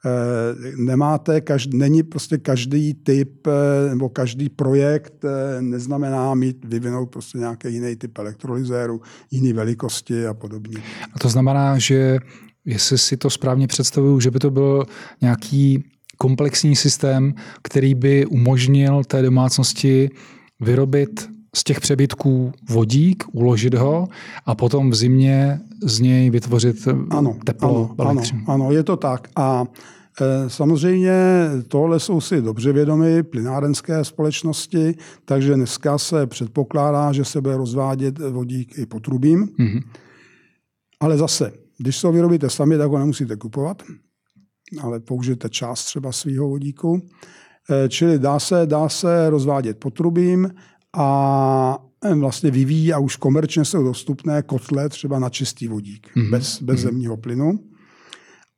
E, 0.04 0.76
nemáte, 0.76 1.40
každý, 1.40 1.78
není 1.78 2.02
prostě 2.02 2.38
každý 2.38 2.94
typ 2.94 3.46
e, 3.46 3.88
nebo 3.88 4.08
každý 4.08 4.48
projekt 4.48 5.24
e, 5.24 5.62
neznamená 5.62 6.34
mít, 6.34 6.64
vyvinout 6.64 7.10
prostě 7.10 7.38
nějaký 7.38 7.72
jiný 7.72 7.96
typ 7.96 8.18
elektrolyzéru, 8.18 9.00
jiné 9.30 9.52
velikosti 9.52 10.26
a 10.26 10.34
podobně. 10.34 10.78
A 11.14 11.18
to 11.18 11.28
znamená, 11.28 11.78
že 11.78 12.18
jestli 12.64 12.98
si 12.98 13.16
to 13.16 13.30
správně 13.30 13.66
představuju, 13.66 14.20
že 14.20 14.30
by 14.30 14.38
to 14.38 14.50
byl 14.50 14.84
nějaký 15.20 15.84
komplexní 16.18 16.76
systém, 16.76 17.34
který 17.62 17.94
by 17.94 18.26
umožnil 18.26 19.04
té 19.04 19.22
domácnosti 19.22 20.10
vyrobit 20.60 21.28
z 21.58 21.64
těch 21.64 21.80
přebytků 21.80 22.52
vodík, 22.70 23.24
uložit 23.32 23.74
ho 23.74 24.08
a 24.46 24.54
potom 24.54 24.90
v 24.90 24.94
zimě 24.94 25.60
z 25.82 26.00
něj 26.00 26.30
vytvořit 26.30 26.88
ano, 27.10 27.36
teplo, 27.44 27.94
ano, 27.98 28.10
ano, 28.10 28.22
ano, 28.46 28.72
je 28.72 28.82
to 28.82 28.96
tak. 28.96 29.28
A 29.36 29.64
e, 30.20 30.50
Samozřejmě 30.50 31.12
tohle 31.68 32.00
jsou 32.00 32.20
si 32.20 32.42
dobře 32.42 32.72
vědomi 32.72 33.22
plynárenské 33.22 34.04
společnosti, 34.04 34.94
takže 35.24 35.54
dneska 35.54 35.98
se 35.98 36.26
předpokládá, 36.26 37.12
že 37.12 37.24
se 37.24 37.40
bude 37.40 37.56
rozvádět 37.56 38.18
vodík 38.18 38.78
i 38.78 38.86
potrubím. 38.86 39.46
Mm-hmm. 39.46 39.82
Ale 41.00 41.18
zase, 41.18 41.52
když 41.78 41.96
se 41.96 42.06
ho 42.06 42.12
vyrobíte 42.12 42.50
sami, 42.50 42.78
tak 42.78 42.90
ho 42.90 42.98
nemusíte 42.98 43.36
kupovat. 43.36 43.82
ale 44.80 45.00
použijete 45.00 45.48
část 45.48 45.84
třeba 45.84 46.12
svého 46.12 46.48
vodíku. 46.48 47.02
Čili 47.88 48.18
dá 48.18 48.38
se, 48.38 48.66
dá 48.66 48.88
se 48.88 49.30
rozvádět 49.30 49.78
potrubím 49.78 50.50
a 50.96 51.78
vlastně 52.14 52.50
vyvíjí 52.50 52.92
a 52.92 52.98
už 52.98 53.16
komerčně 53.16 53.64
jsou 53.64 53.82
dostupné 53.82 54.42
kotle 54.42 54.88
třeba 54.88 55.18
na 55.18 55.30
čistý 55.30 55.68
vodík, 55.68 56.08
mm-hmm. 56.16 56.30
bez, 56.30 56.62
bez 56.62 56.80
mm-hmm. 56.80 56.82
zemního 56.82 57.16
plynu. 57.16 57.58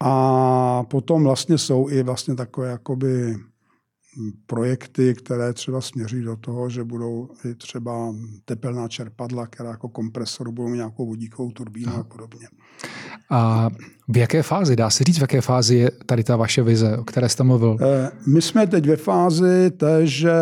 A 0.03 0.83
potom 0.83 1.25
vlastně 1.25 1.59
jsou 1.59 1.89
i 1.89 2.03
vlastně 2.03 2.35
takové 2.35 2.71
jakoby 2.71 3.37
projekty, 4.47 5.15
které 5.15 5.53
třeba 5.53 5.81
směří 5.81 6.23
do 6.23 6.37
toho, 6.37 6.71
že 6.71 6.85
budou 6.85 7.29
i 7.45 7.55
třeba 7.55 8.15
tepelná 8.45 8.89
čerpadla, 8.89 9.47
která 9.47 9.71
jako 9.71 9.89
kompresor 9.89 10.51
budou 10.51 10.69
mít 10.69 10.77
nějakou 10.77 11.07
vodíkovou 11.07 11.51
turbínu 11.51 11.95
a 11.95 12.03
podobně. 12.03 12.49
A 13.31 13.71
v 14.09 14.17
jaké 14.17 14.43
fázi, 14.43 14.77
dá 14.77 14.91
se 14.91 15.05
říct, 15.05 15.19
v 15.19 15.21
jaké 15.21 15.41
fázi 15.41 15.77
je 15.77 15.91
tady 16.07 16.25
ta 16.25 16.37
vaše 16.37 16.63
vize, 16.63 16.99
o 16.99 17.05
které 17.05 17.29
jste 17.29 17.45
mluvil? 17.45 17.77
Eh, 17.81 18.11
my 18.27 18.43
jsme 18.43 18.67
teď 18.67 18.87
ve 18.87 18.97
fázi 18.97 19.71
té, 19.71 20.07
že 20.07 20.33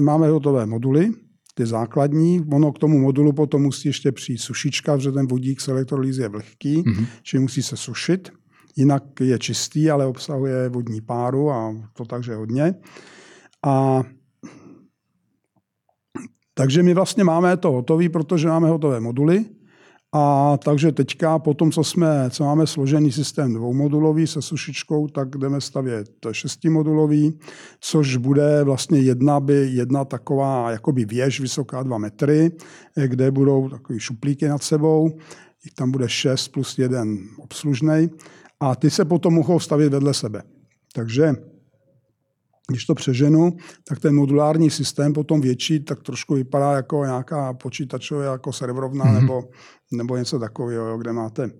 máme 0.00 0.28
hotové 0.28 0.66
moduly, 0.66 1.10
ty 1.54 1.66
základní. 1.66 2.40
Ono 2.52 2.72
k 2.72 2.78
tomu 2.78 2.98
modulu 2.98 3.32
potom 3.32 3.62
musí 3.62 3.88
ještě 3.88 4.12
přijít 4.12 4.38
sušička, 4.38 4.96
protože 4.96 5.12
ten 5.12 5.26
vodík 5.26 5.60
z 5.60 5.68
elektrolýzy 5.68 6.22
je 6.22 6.28
vlhký, 6.28 6.82
mm-hmm. 6.82 7.06
čili 7.22 7.42
musí 7.42 7.62
se 7.62 7.76
sušit. 7.76 8.30
Jinak 8.76 9.20
je 9.20 9.38
čistý, 9.38 9.90
ale 9.90 10.06
obsahuje 10.06 10.68
vodní 10.68 11.00
páru 11.00 11.50
a 11.50 11.74
to 11.92 12.04
takže 12.04 12.34
hodně. 12.34 12.74
A 13.66 14.02
takže 16.54 16.82
my 16.82 16.94
vlastně 16.94 17.24
máme 17.24 17.56
to 17.56 17.72
hotové, 17.72 18.08
protože 18.08 18.48
máme 18.48 18.68
hotové 18.68 19.00
moduly. 19.00 19.44
A 20.12 20.56
takže 20.64 20.92
teďka 20.92 21.38
po 21.38 21.54
tom, 21.54 21.72
co, 21.72 21.84
jsme, 21.84 22.30
co 22.30 22.44
máme 22.44 22.66
složený 22.66 23.12
systém 23.12 23.54
dvoumodulový 23.54 24.26
se 24.26 24.42
sušičkou, 24.42 25.08
tak 25.08 25.28
jdeme 25.36 25.60
stavět 25.60 26.10
šestimodulový, 26.32 27.38
což 27.80 28.16
bude 28.16 28.64
vlastně 28.64 29.00
jedna, 29.00 29.40
by, 29.40 29.68
jedna 29.70 30.04
taková 30.04 30.70
jakoby 30.70 31.04
věž 31.04 31.40
vysoká 31.40 31.82
dva 31.82 31.98
metry, 31.98 32.50
kde 33.06 33.30
budou 33.30 33.68
takové 33.68 34.00
šuplíky 34.00 34.48
nad 34.48 34.62
sebou. 34.62 35.18
Jich 35.64 35.74
tam 35.74 35.90
bude 35.90 36.08
šest 36.08 36.48
plus 36.48 36.78
jeden 36.78 37.18
obslužný. 37.38 38.10
A 38.60 38.76
ty 38.76 38.90
se 38.90 39.04
potom 39.04 39.34
mohou 39.34 39.60
stavit 39.60 39.92
vedle 39.92 40.14
sebe. 40.14 40.42
Takže 40.92 41.34
když 42.70 42.84
to 42.84 42.94
přeženu, 42.94 43.56
tak 43.88 44.00
ten 44.00 44.14
modulární 44.14 44.70
systém 44.70 45.12
potom 45.12 45.40
větší, 45.40 45.84
tak 45.84 46.02
trošku 46.02 46.34
vypadá 46.34 46.72
jako 46.72 47.04
nějaká 47.04 47.54
počítačová 47.54 48.24
jako 48.24 48.52
serverovna 48.52 49.04
mm-hmm. 49.04 49.20
nebo, 49.20 49.42
nebo 49.92 50.16
něco 50.16 50.38
takového, 50.38 50.98
kde 50.98 51.12
máte 51.12 51.50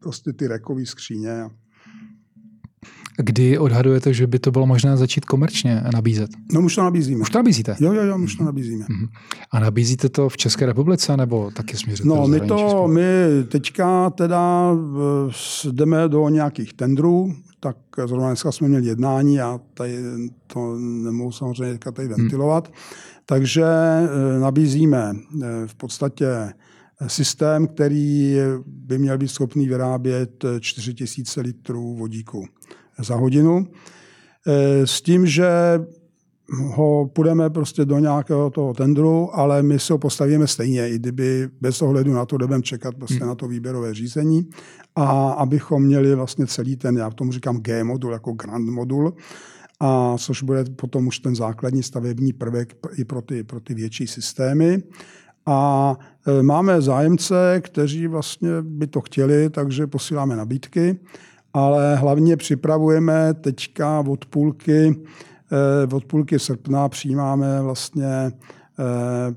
prostě 0.00 0.32
ty 0.32 0.48
rekové 0.48 0.86
skříně. 0.86 1.44
Kdy 3.22 3.58
odhadujete, 3.58 4.14
že 4.14 4.26
by 4.26 4.38
to 4.38 4.50
bylo 4.50 4.66
možné 4.66 4.96
začít 4.96 5.24
komerčně 5.24 5.82
nabízet? 5.94 6.30
No 6.52 6.60
už 6.60 6.74
to 6.74 6.82
nabízíme. 6.82 7.20
Už 7.20 7.30
to 7.30 7.38
nabízíte? 7.38 7.76
Jo, 7.80 7.92
jo, 7.92 8.02
jo, 8.02 8.18
už 8.18 8.34
to 8.34 8.44
nabízíme. 8.44 8.84
Mm-hmm. 8.84 9.08
A 9.50 9.60
nabízíte 9.60 10.08
to 10.08 10.28
v 10.28 10.36
České 10.36 10.66
republice 10.66 11.16
nebo 11.16 11.50
taky 11.50 11.76
směřujete 11.76 12.20
No, 12.20 12.28
my 12.28 12.40
to, 12.40 12.88
my 12.88 13.02
teďka 13.48 14.10
teda 14.10 14.72
eh, 14.72 15.70
jdeme 15.72 16.08
do 16.08 16.28
nějakých 16.28 16.72
tendrů, 16.72 17.34
tak 17.60 17.76
zrovna 18.06 18.26
dneska 18.26 18.52
jsme 18.52 18.68
měli 18.68 18.86
jednání 18.86 19.40
a 19.40 19.60
tady 19.74 19.98
to 20.46 20.76
nemohu 20.78 21.32
samozřejmě 21.32 21.78
tady 21.78 22.08
hmm. 22.08 22.16
ventilovat. 22.16 22.66
Hmm. 22.66 22.76
Takže 23.26 23.64
eh, 23.64 24.38
nabízíme 24.38 25.12
eh, 25.12 25.46
v 25.66 25.74
podstatě 25.74 26.26
systém, 27.06 27.66
který 27.66 28.36
by 28.66 28.98
měl 28.98 29.18
být 29.18 29.28
schopný 29.28 29.68
vyrábět 29.68 30.44
4000 30.60 31.40
litrů 31.40 31.96
vodíku 31.96 32.46
za 32.98 33.14
hodinu. 33.14 33.66
S 34.84 35.02
tím, 35.02 35.26
že 35.26 35.48
ho 36.52 37.10
půjdeme 37.12 37.50
prostě 37.50 37.84
do 37.84 37.98
nějakého 37.98 38.50
toho 38.50 38.74
tendru, 38.74 39.30
ale 39.32 39.62
my 39.62 39.78
se 39.78 39.92
ho 39.92 39.98
postavíme 39.98 40.46
stejně, 40.46 40.88
i 40.88 40.98
kdyby 40.98 41.48
bez 41.60 41.82
ohledu 41.82 42.12
na 42.12 42.26
to, 42.26 42.36
budeme 42.36 42.62
čekat 42.62 42.94
prostě 42.94 43.18
hmm. 43.18 43.28
na 43.28 43.34
to 43.34 43.48
výběrové 43.48 43.94
řízení 43.94 44.48
a 44.96 45.30
abychom 45.30 45.82
měli 45.82 46.14
vlastně 46.14 46.46
celý 46.46 46.76
ten, 46.76 46.96
já 46.96 47.10
tomu 47.10 47.32
říkám 47.32 47.56
G 47.56 47.84
modul, 47.84 48.12
jako 48.12 48.32
Grand 48.32 48.68
modul, 48.68 49.14
a 49.80 50.18
což 50.18 50.42
bude 50.42 50.64
potom 50.64 51.06
už 51.06 51.18
ten 51.18 51.36
základní 51.36 51.82
stavební 51.82 52.32
prvek 52.32 52.76
i 52.96 53.04
pro 53.04 53.22
ty, 53.22 53.44
pro 53.44 53.60
ty 53.60 53.74
větší 53.74 54.06
systémy. 54.06 54.82
A 55.46 55.96
e, 56.26 56.42
máme 56.42 56.80
zájemce, 56.80 57.60
kteří 57.64 58.06
vlastně 58.06 58.50
by 58.62 58.86
to 58.86 59.00
chtěli, 59.00 59.50
takže 59.50 59.86
posíláme 59.86 60.36
nabídky, 60.36 60.98
ale 61.52 61.96
hlavně 61.96 62.36
připravujeme 62.36 63.34
teďka 63.34 64.00
od 64.00 64.26
půlky 64.26 64.96
od 65.92 66.04
půlky 66.04 66.38
srpna 66.38 66.88
přijímáme 66.88 67.62
vlastně 67.62 68.06
eh, 68.06 68.32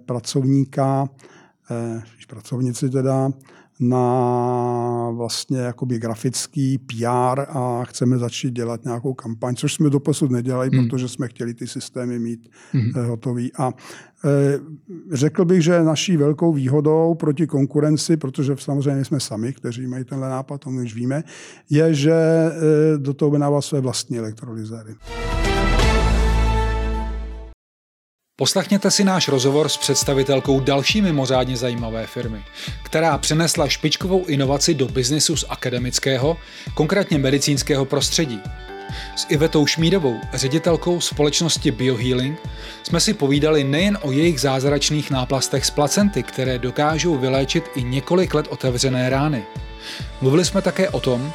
pracovníka, 0.06 1.10
eh, 1.72 2.02
pracovnici 2.28 2.90
teda, 2.90 3.32
na 3.82 5.10
vlastně 5.12 5.58
jakoby 5.58 6.00
grafický 6.00 6.78
PR 6.78 7.42
a 7.50 7.84
chceme 7.84 8.18
začít 8.18 8.54
dělat 8.54 8.86
nějakou 8.86 9.14
kampaň, 9.14 9.56
což 9.56 9.74
jsme 9.74 9.90
doposud 9.90 10.32
nedělali, 10.32 10.70
hmm. 10.74 10.88
protože 10.88 11.08
jsme 11.08 11.28
chtěli 11.28 11.54
ty 11.54 11.68
systémy 11.68 12.20
mít 12.20 12.50
hmm. 12.72 12.92
hotový. 13.08 13.52
A 13.58 13.74
e, 14.26 14.60
řekl 15.12 15.46
bych, 15.46 15.62
že 15.62 15.84
naší 15.84 16.18
velkou 16.18 16.54
výhodou 16.54 17.16
proti 17.16 17.48
konkurenci, 17.48 18.18
protože 18.18 18.56
samozřejmě 18.60 19.06
jsme 19.06 19.20
sami, 19.20 19.54
kteří 19.54 19.88
mají 19.88 20.04
tenhle 20.06 20.30
nápad, 20.30 20.62
to 20.62 20.70
my 20.70 20.84
už 20.84 20.96
víme, 20.96 21.24
je, 21.70 21.94
že 21.94 22.14
e, 22.14 22.52
do 22.98 23.14
toho 23.14 23.32
vydává 23.32 23.62
své 23.62 23.82
vlastní 23.82 24.18
elektrolyzéry. 24.18 24.96
Poslechněte 28.42 28.92
si 28.92 29.04
náš 29.04 29.28
rozhovor 29.28 29.70
s 29.70 29.78
představitelkou 29.78 30.60
další 30.60 31.02
mimořádně 31.02 31.58
zajímavé 31.58 32.08
firmy, 32.08 32.44
která 32.84 33.18
přenesla 33.18 33.68
špičkovou 33.68 34.26
inovaci 34.26 34.74
do 34.74 34.88
biznesu 34.88 35.36
z 35.38 35.46
akademického, 35.50 36.38
konkrétně 36.74 37.18
medicínského 37.18 37.86
prostředí. 37.86 38.40
S 39.16 39.26
Ivetou 39.30 39.68
Šmídovou, 39.68 40.16
ředitelkou 40.34 41.02
společnosti 41.02 41.72
BioHealing, 41.72 42.40
jsme 42.84 43.00
si 43.00 43.14
povídali 43.14 43.64
nejen 43.64 43.98
o 44.02 44.12
jejich 44.12 44.42
zázračných 44.42 45.12
náplastech 45.12 45.66
z 45.66 45.70
placenty, 45.70 46.24
které 46.24 46.60
dokážou 46.60 47.18
vyléčit 47.18 47.64
i 47.76 47.84
několik 47.84 48.34
let 48.34 48.48
otevřené 48.50 49.10
rány. 49.10 49.44
Mluvili 50.22 50.46
jsme 50.46 50.62
také 50.62 50.90
o 50.90 51.00
tom, 51.00 51.34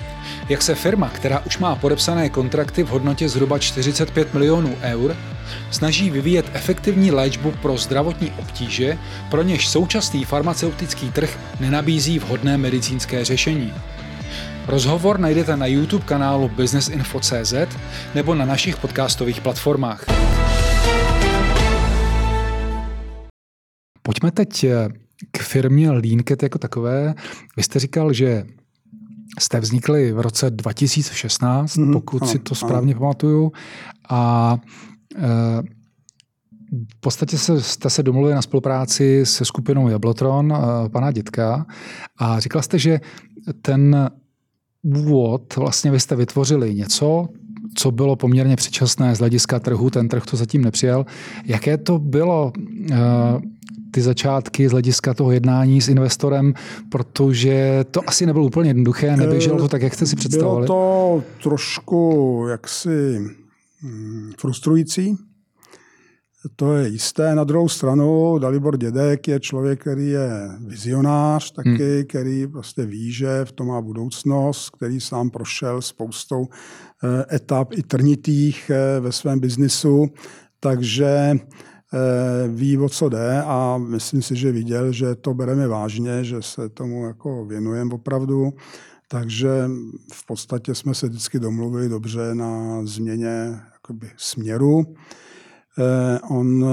jak 0.49 0.63
se 0.63 0.75
firma, 0.75 1.09
která 1.09 1.41
už 1.47 1.59
má 1.59 1.77
podepsané 1.77 2.29
kontrakty 2.29 2.83
v 2.83 2.89
hodnotě 2.89 3.29
zhruba 3.29 3.59
45 3.59 4.35
milionů 4.35 4.77
eur, 4.83 5.17
snaží 5.71 6.11
vyvíjet 6.11 6.51
efektivní 6.53 7.11
léčbu 7.11 7.53
pro 7.63 7.77
zdravotní 7.77 8.33
obtíže, 8.39 8.99
pro 9.31 9.43
něž 9.43 9.69
současný 9.69 10.25
farmaceutický 10.25 11.11
trh 11.11 11.39
nenabízí 11.61 12.19
vhodné 12.19 12.59
medicínské 12.59 13.25
řešení. 13.25 13.73
Rozhovor 14.67 15.21
najdete 15.21 15.57
na 15.57 15.67
YouTube 15.67 16.05
kanálu 16.05 16.49
businessinfo.cz 16.49 17.55
nebo 18.15 18.35
na 18.35 18.45
našich 18.45 18.77
podcastových 18.77 19.41
platformách. 19.41 20.05
Pojďme 24.03 24.31
teď 24.31 24.65
eh, 24.65 24.89
k 25.31 25.43
firmě 25.43 25.91
Leanket 25.91 26.43
jako 26.43 26.59
takové. 26.59 27.15
Vy 27.57 27.63
jste 27.63 27.79
říkal, 27.79 28.13
že 28.13 28.45
jste 29.39 29.61
vznikli 29.61 30.13
v 30.13 30.21
roce 30.21 30.51
2016, 30.51 31.77
mm, 31.77 31.93
pokud 31.93 32.23
ano, 32.23 32.33
si 32.33 32.39
to 32.39 32.55
správně 32.55 32.95
ano. 32.95 33.01
pamatuju. 33.01 33.53
A 34.09 34.57
e, 35.17 35.27
v 36.73 37.01
podstatě 37.01 37.39
se, 37.39 37.63
jste 37.63 37.91
se 37.91 38.03
domluvili 38.03 38.35
na 38.35 38.43
spolupráci 38.43 39.27
se 39.27 39.45
skupinou 39.45 39.89
Jablotron, 39.89 40.53
e, 40.53 40.89
pana 40.89 41.13
Dětka, 41.13 41.67
a 42.19 42.41
říkal 42.41 42.63
jste, 42.63 42.79
že 42.79 43.01
ten 43.63 44.11
úvod, 44.83 45.57
vlastně 45.57 45.91
vy 45.91 46.01
jste 46.01 46.17
vytvořili 46.17 46.75
něco, 46.75 47.29
co 47.75 47.91
bylo 47.91 48.17
poměrně 48.17 48.57
předčasné 48.57 49.17
z 49.17 49.19
hlediska 49.19 49.61
trhu, 49.61 49.91
ten 49.91 50.09
trh 50.09 50.27
to 50.27 50.37
zatím 50.37 50.65
nepřijel. 50.65 51.07
Jaké 51.45 51.79
to 51.79 51.99
bylo 51.99 52.53
e, 52.91 52.97
ty 53.91 54.03
začátky 54.03 54.69
z 54.69 54.73
hlediska 54.73 55.15
toho 55.15 55.33
jednání 55.33 55.81
s 55.81 55.89
investorem, 55.89 56.55
protože 56.89 57.85
to 57.91 58.01
asi 58.07 58.27
nebylo 58.27 58.47
úplně 58.47 58.71
jednoduché, 58.71 59.17
neběželo 59.17 59.59
to 59.59 59.69
tak, 59.69 59.83
jak 59.83 59.95
jste 59.95 60.07
si 60.07 60.17
představovali? 60.17 60.67
Bylo 60.67 60.79
to 60.79 61.25
trošku 61.43 62.47
jaksi 62.51 63.21
hm, 63.83 64.33
frustrující, 64.39 65.17
to 66.57 66.77
je 66.77 66.89
jisté. 66.89 67.35
Na 67.35 67.45
druhou 67.45 67.69
stranu 67.69 68.39
Dalibor 68.39 68.77
Dědek 68.77 69.29
je 69.29 69.41
člověk, 69.41 69.81
který 69.81 70.09
je 70.09 70.31
vizionář 70.67 71.51
taky, 71.51 71.97
hmm. 71.97 72.05
který 72.09 72.47
prostě 72.47 72.87
ví, 72.87 73.13
že 73.13 73.45
v 73.45 73.53
tom 73.53 73.67
má 73.67 73.81
budoucnost, 73.81 74.71
který 74.71 75.01
sám 75.01 75.31
prošel 75.31 75.83
spoustou 75.83 76.47
eh, 77.05 77.37
etap 77.37 77.73
i 77.73 77.83
trnitých 77.83 78.71
eh, 78.71 79.01
ve 79.01 79.13
svém 79.13 79.41
biznisu, 79.41 80.07
takže 80.61 81.35
ví, 82.49 82.79
o 82.79 82.89
co 82.89 83.09
jde 83.09 83.43
a 83.43 83.79
myslím 83.79 84.23
si, 84.23 84.37
že 84.37 84.53
viděl, 84.53 84.93
že 84.93 85.15
to 85.15 85.35
bereme 85.35 85.69
vážně, 85.69 86.25
že 86.25 86.43
se 86.43 86.69
tomu 86.69 87.07
jako 87.07 87.45
věnujeme 87.45 87.95
opravdu. 87.95 88.53
Takže 89.09 89.71
v 90.13 90.27
podstatě 90.27 90.75
jsme 90.75 90.95
se 90.95 91.09
vždycky 91.09 91.39
domluvili 91.39 91.89
dobře 91.89 92.35
na 92.35 92.81
změně 92.85 93.61
jakoby, 93.73 94.11
směru. 94.17 94.85
Eh, 95.79 96.21
on 96.31 96.65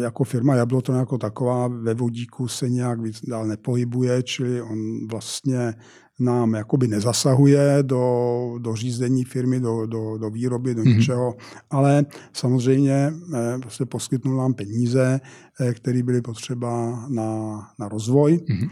jako 0.00 0.24
firma 0.24 0.54
Jablotron 0.54 0.98
jako 0.98 1.18
taková 1.18 1.68
ve 1.68 1.94
vodíku 1.94 2.48
se 2.48 2.68
nějak 2.68 3.00
víc 3.00 3.20
dál 3.24 3.46
nepohybuje, 3.46 4.22
čili 4.22 4.62
on 4.62 5.08
vlastně 5.10 5.74
nám 6.20 6.54
jakoby 6.54 6.88
nezasahuje 6.88 7.78
do, 7.82 8.54
do 8.58 8.76
řízení 8.76 9.24
firmy, 9.24 9.60
do, 9.60 9.86
do, 9.86 10.18
do 10.18 10.30
výroby, 10.30 10.74
do 10.74 10.82
mm-hmm. 10.82 10.96
ničeho, 10.96 11.36
ale 11.70 12.04
samozřejmě 12.32 13.12
eh, 13.34 13.58
prostě 13.58 13.86
poskytnul 13.86 14.36
nám 14.36 14.54
peníze, 14.54 15.20
eh, 15.60 15.74
které 15.74 16.02
byly 16.02 16.22
potřeba 16.22 17.04
na, 17.08 17.60
na 17.78 17.88
rozvoj, 17.88 18.32
mm-hmm. 18.32 18.70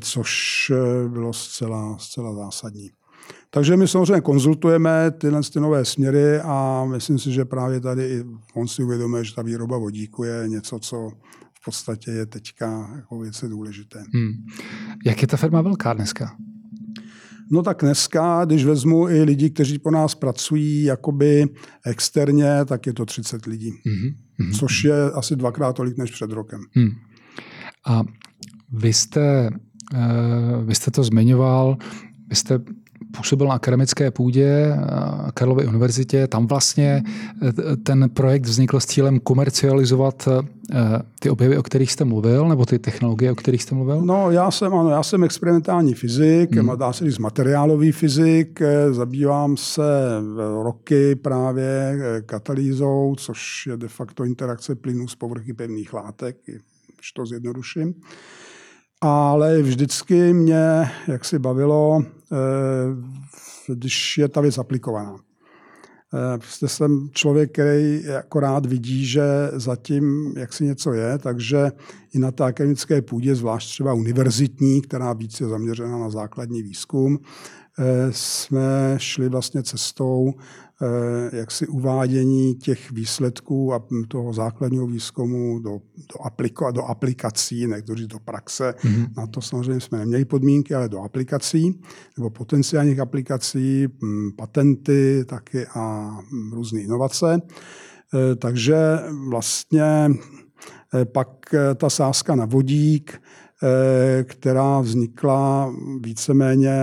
což 0.00 0.72
bylo 1.08 1.32
zcela, 1.32 1.98
zcela 1.98 2.34
zásadní. 2.34 2.90
Takže 3.50 3.76
my 3.76 3.88
samozřejmě 3.88 4.20
konzultujeme 4.20 5.10
tyhle 5.10 5.40
ty 5.52 5.60
nové 5.60 5.84
směry 5.84 6.40
a 6.40 6.84
myslím 6.84 7.18
si, 7.18 7.32
že 7.32 7.44
právě 7.44 7.80
tady 7.80 8.04
i 8.04 8.24
on 8.54 8.68
si 8.68 8.82
uvědomuje, 8.82 9.24
že 9.24 9.34
ta 9.34 9.42
výroba 9.42 9.78
vodíku 9.78 10.24
je 10.24 10.48
něco, 10.48 10.78
co 10.78 11.10
v 11.60 11.64
podstatě 11.64 12.10
je 12.10 12.26
teďka 12.26 12.90
jako 12.96 13.18
věci 13.18 13.48
důležité. 13.48 14.04
Hmm. 14.14 14.32
Jak 15.06 15.22
je 15.22 15.28
ta 15.28 15.36
firma 15.36 15.62
velká 15.62 15.92
dneska? 15.92 16.36
No 17.50 17.62
tak 17.62 17.78
dneska, 17.82 18.44
když 18.44 18.64
vezmu 18.64 19.08
i 19.08 19.22
lidi, 19.22 19.50
kteří 19.50 19.78
po 19.78 19.90
nás 19.90 20.14
pracují 20.14 20.82
jakoby 20.82 21.46
externě, 21.86 22.64
tak 22.64 22.86
je 22.86 22.92
to 22.92 23.06
30 23.06 23.46
lidí. 23.46 23.70
Mm-hmm. 23.70 24.58
Což 24.58 24.84
je 24.84 25.10
asi 25.10 25.36
dvakrát 25.36 25.72
tolik 25.72 25.98
než 25.98 26.10
před 26.10 26.30
rokem. 26.30 26.60
Mm. 26.74 26.90
A 27.86 28.02
vy 28.72 28.92
jste, 28.92 29.50
uh, 29.94 30.64
vy 30.64 30.74
jste 30.74 30.90
to 30.90 31.04
zmiňoval, 31.04 31.76
vy 32.28 32.36
jste 32.36 32.58
působil 33.16 33.46
na 33.46 33.54
akademické 33.54 34.10
půdě 34.10 34.76
Karlovy 35.34 35.66
univerzitě. 35.66 36.26
Tam 36.26 36.46
vlastně 36.46 37.02
e, 37.42 37.76
ten 37.76 38.10
projekt 38.10 38.42
vznikl 38.42 38.80
s 38.80 38.86
cílem 38.86 39.20
komercializovat 39.20 40.28
e, 40.28 40.42
ty 41.20 41.30
objevy, 41.30 41.58
o 41.58 41.62
kterých 41.62 41.92
jste 41.92 42.04
mluvil, 42.04 42.48
nebo 42.48 42.66
ty 42.66 42.78
technologie, 42.78 43.32
o 43.32 43.34
kterých 43.34 43.62
jste 43.62 43.74
mluvil? 43.74 44.00
No, 44.00 44.30
já 44.30 44.50
jsem, 44.50 44.74
ano, 44.74 44.90
já 44.90 45.02
jsem 45.02 45.24
experimentální 45.24 45.94
fyzik, 45.94 46.56
hmm. 46.56 46.78
dá 46.78 46.92
se 46.92 47.04
říct 47.04 47.18
materiálový 47.18 47.92
fyzik, 47.92 48.62
zabývám 48.90 49.56
se 49.56 49.82
roky 50.62 51.14
právě 51.14 51.98
katalýzou, 52.26 53.14
což 53.18 53.66
je 53.66 53.76
de 53.76 53.88
facto 53.88 54.24
interakce 54.24 54.74
plynů 54.74 55.08
s 55.08 55.14
povrchy 55.14 55.52
pevných 55.52 55.92
látek, 55.92 56.36
když 56.96 57.12
to 57.12 57.26
zjednoduším 57.26 57.94
ale 59.06 59.62
vždycky 59.62 60.32
mě 60.32 60.90
jak 61.08 61.24
si 61.24 61.38
bavilo, 61.38 62.02
eh, 62.02 62.36
když 63.74 64.18
je 64.18 64.28
ta 64.28 64.40
věc 64.40 64.58
aplikovaná. 64.58 65.16
Eh, 65.16 66.38
prostě 66.38 66.68
jsem 66.68 67.08
člověk, 67.12 67.52
který 67.52 68.08
akorát 68.18 68.66
vidí, 68.66 69.06
že 69.06 69.22
zatím 69.52 70.34
jak 70.36 70.52
si 70.52 70.64
něco 70.64 70.92
je, 70.92 71.18
takže 71.18 71.72
i 72.14 72.18
na 72.18 72.30
té 72.30 72.44
akademické 72.44 73.02
půdě, 73.02 73.34
zvlášť 73.34 73.68
třeba 73.68 73.92
univerzitní, 73.92 74.82
která 74.82 75.12
víc 75.12 75.40
je 75.40 75.48
zaměřena 75.48 75.98
na 75.98 76.10
základní 76.10 76.62
výzkum, 76.62 77.18
jsme 78.10 78.94
šli 78.98 79.28
vlastně 79.28 79.62
cestou 79.62 80.34
Eh, 80.82 81.36
jaksi 81.36 81.66
uvádění 81.66 82.54
těch 82.54 82.90
výsledků 82.90 83.74
a 83.74 83.84
toho 84.08 84.32
základního 84.32 84.86
výzkumu 84.86 85.58
do, 85.58 85.70
do, 85.96 86.26
apliko, 86.26 86.70
do 86.70 86.82
aplikací, 86.82 87.66
nechci 87.66 88.06
do 88.06 88.18
praxe. 88.18 88.74
Mm-hmm. 88.78 89.08
Na 89.16 89.26
to 89.26 89.40
samozřejmě 89.40 89.80
jsme 89.80 89.98
neměli 89.98 90.24
podmínky, 90.24 90.74
ale 90.74 90.88
do 90.88 91.00
aplikací 91.00 91.80
nebo 92.16 92.30
potenciálních 92.30 93.00
aplikací, 93.00 93.88
patenty 94.36 95.24
taky 95.26 95.66
a 95.66 96.16
různé 96.52 96.80
inovace. 96.80 97.42
Eh, 98.14 98.36
takže 98.36 98.76
vlastně 99.28 100.10
eh, 100.94 101.04
pak 101.04 101.54
ta 101.74 101.90
sázka 101.90 102.34
na 102.34 102.44
vodík, 102.44 103.22
která 104.24 104.80
vznikla 104.80 105.74
víceméně 106.00 106.76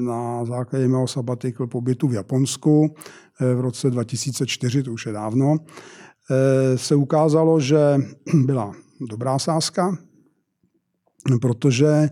na 0.00 0.44
základě 0.44 0.88
mého 0.88 1.06
sabatikl 1.06 1.66
pobytu 1.66 2.08
v 2.08 2.14
Japonsku, 2.14 2.94
v 3.40 3.60
roce 3.60 3.90
2004, 3.90 4.82
to 4.82 4.92
už 4.92 5.06
je 5.06 5.12
dávno, 5.12 5.56
eh, 6.30 6.78
se 6.78 6.94
ukázalo, 6.94 7.60
že 7.60 7.96
byla 8.34 8.72
dobrá 9.00 9.38
sázka, 9.38 9.98
protože 11.40 11.86
eh, 11.86 12.10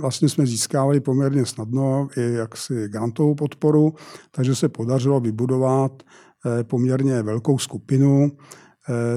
vlastně 0.00 0.28
jsme 0.28 0.46
získávali 0.46 1.00
poměrně 1.00 1.46
snadno 1.46 2.08
i 2.16 2.32
jaksi 2.32 2.88
grantovou 2.88 3.34
podporu, 3.34 3.94
takže 4.30 4.54
se 4.54 4.68
podařilo 4.68 5.20
vybudovat 5.20 6.02
eh, 6.02 6.64
poměrně 6.64 7.22
velkou 7.22 7.58
skupinu, 7.58 8.32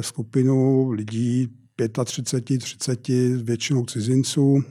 skupinu 0.02 0.90
lidí 0.90 1.65
35, 2.06 2.58
30, 2.64 3.08
většinou 3.44 3.86
cizinců, 3.86 4.64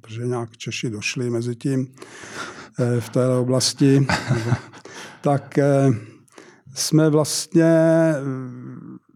protože 0.00 0.26
nějak 0.26 0.56
Češi 0.56 0.90
došli 0.90 1.30
mezi 1.30 1.56
tím 1.56 1.86
v 3.00 3.08
té 3.08 3.28
oblasti. 3.28 4.06
tak 5.24 5.58
eh, 5.58 5.90
jsme 6.74 7.10
vlastně 7.10 7.64
eh, 7.64 8.14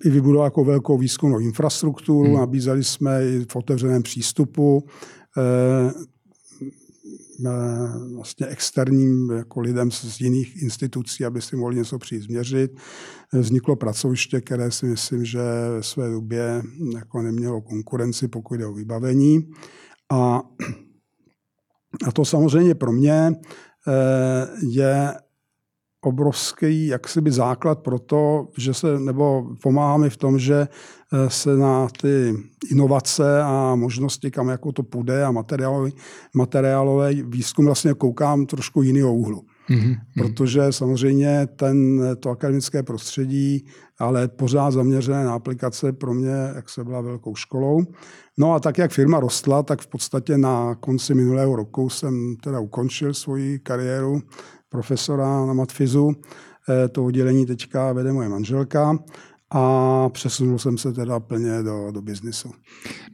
i 0.04 0.10
vybudovali 0.10 0.46
jako 0.46 0.64
velkou 0.64 0.98
výzkumnou 0.98 1.38
infrastrukturu, 1.38 2.28
hmm. 2.28 2.38
nabízeli 2.38 2.84
jsme 2.84 3.26
i 3.26 3.44
v 3.48 3.56
otevřeném 3.56 4.02
přístupu 4.02 4.86
eh, 5.38 5.92
vlastně 8.14 8.46
externím 8.46 9.30
jako 9.30 9.60
lidem 9.60 9.90
z 9.90 10.20
jiných 10.20 10.62
institucí, 10.62 11.24
aby 11.24 11.42
si 11.42 11.56
mohli 11.56 11.76
něco 11.76 11.98
přijít 11.98 12.22
změřit. 12.22 12.70
Vzniklo 13.32 13.76
pracoviště, 13.76 14.40
které 14.40 14.70
si 14.70 14.86
myslím, 14.86 15.24
že 15.24 15.38
ve 15.76 15.82
své 15.82 16.10
době 16.10 16.62
jako 16.94 17.22
nemělo 17.22 17.60
konkurenci, 17.60 18.28
pokud 18.28 18.54
jde 18.54 18.66
o 18.66 18.72
vybavení. 18.72 19.50
A, 20.12 20.42
a 22.06 22.12
to 22.12 22.24
samozřejmě 22.24 22.74
pro 22.74 22.92
mě 22.92 23.32
je 24.70 25.14
obrovský 26.08 26.86
jaksi 26.86 27.20
základ 27.28 27.78
pro 27.78 27.98
to, 27.98 28.48
že 28.58 28.74
se, 28.74 29.00
nebo 29.00 29.46
pomáháme 29.62 30.10
v 30.10 30.16
tom, 30.16 30.38
že 30.38 30.68
eh, 30.68 31.30
se 31.30 31.56
na 31.56 31.88
ty 32.00 32.34
inovace 32.70 33.42
a 33.42 33.74
možnosti, 33.74 34.30
kam 34.30 34.48
jako 34.48 34.72
to 34.72 34.82
půjde 34.82 35.24
a 35.24 35.30
materiálový, 35.30 35.92
materiálový 36.34 37.22
výzkum 37.22 37.64
vlastně 37.64 37.94
koukám 37.94 38.46
trošku 38.46 38.82
jiného 38.82 39.14
úhlu. 39.14 39.44
Mm-hmm. 39.70 39.96
Protože 40.18 40.72
samozřejmě 40.72 41.48
ten, 41.56 42.00
to 42.20 42.30
akademické 42.30 42.82
prostředí, 42.82 43.64
ale 43.98 44.28
pořád 44.28 44.70
zaměřené 44.70 45.24
na 45.24 45.34
aplikace 45.34 45.92
pro 45.92 46.14
mě, 46.14 46.52
jak 46.54 46.68
se 46.68 46.84
byla 46.84 47.00
velkou 47.00 47.34
školou. 47.34 47.84
No 48.38 48.54
a 48.54 48.60
tak, 48.60 48.78
jak 48.78 48.90
firma 48.90 49.20
rostla, 49.20 49.62
tak 49.62 49.80
v 49.80 49.86
podstatě 49.86 50.38
na 50.38 50.74
konci 50.74 51.14
minulého 51.14 51.56
roku 51.56 51.88
jsem 51.88 52.36
teda 52.36 52.60
ukončil 52.60 53.14
svoji 53.14 53.58
kariéru 53.58 54.22
profesora 54.68 55.46
na 55.46 55.52
matfizu. 55.52 56.12
Eh, 56.68 56.88
to 56.88 57.04
oddělení 57.04 57.46
teďka 57.46 57.92
vede 57.92 58.12
moje 58.12 58.28
manželka 58.28 58.98
a 59.50 60.08
přesunul 60.08 60.58
jsem 60.58 60.78
se 60.78 60.92
teda 60.92 61.20
plně 61.20 61.62
do, 61.62 61.90
do 61.90 62.02
biznisu. 62.02 62.50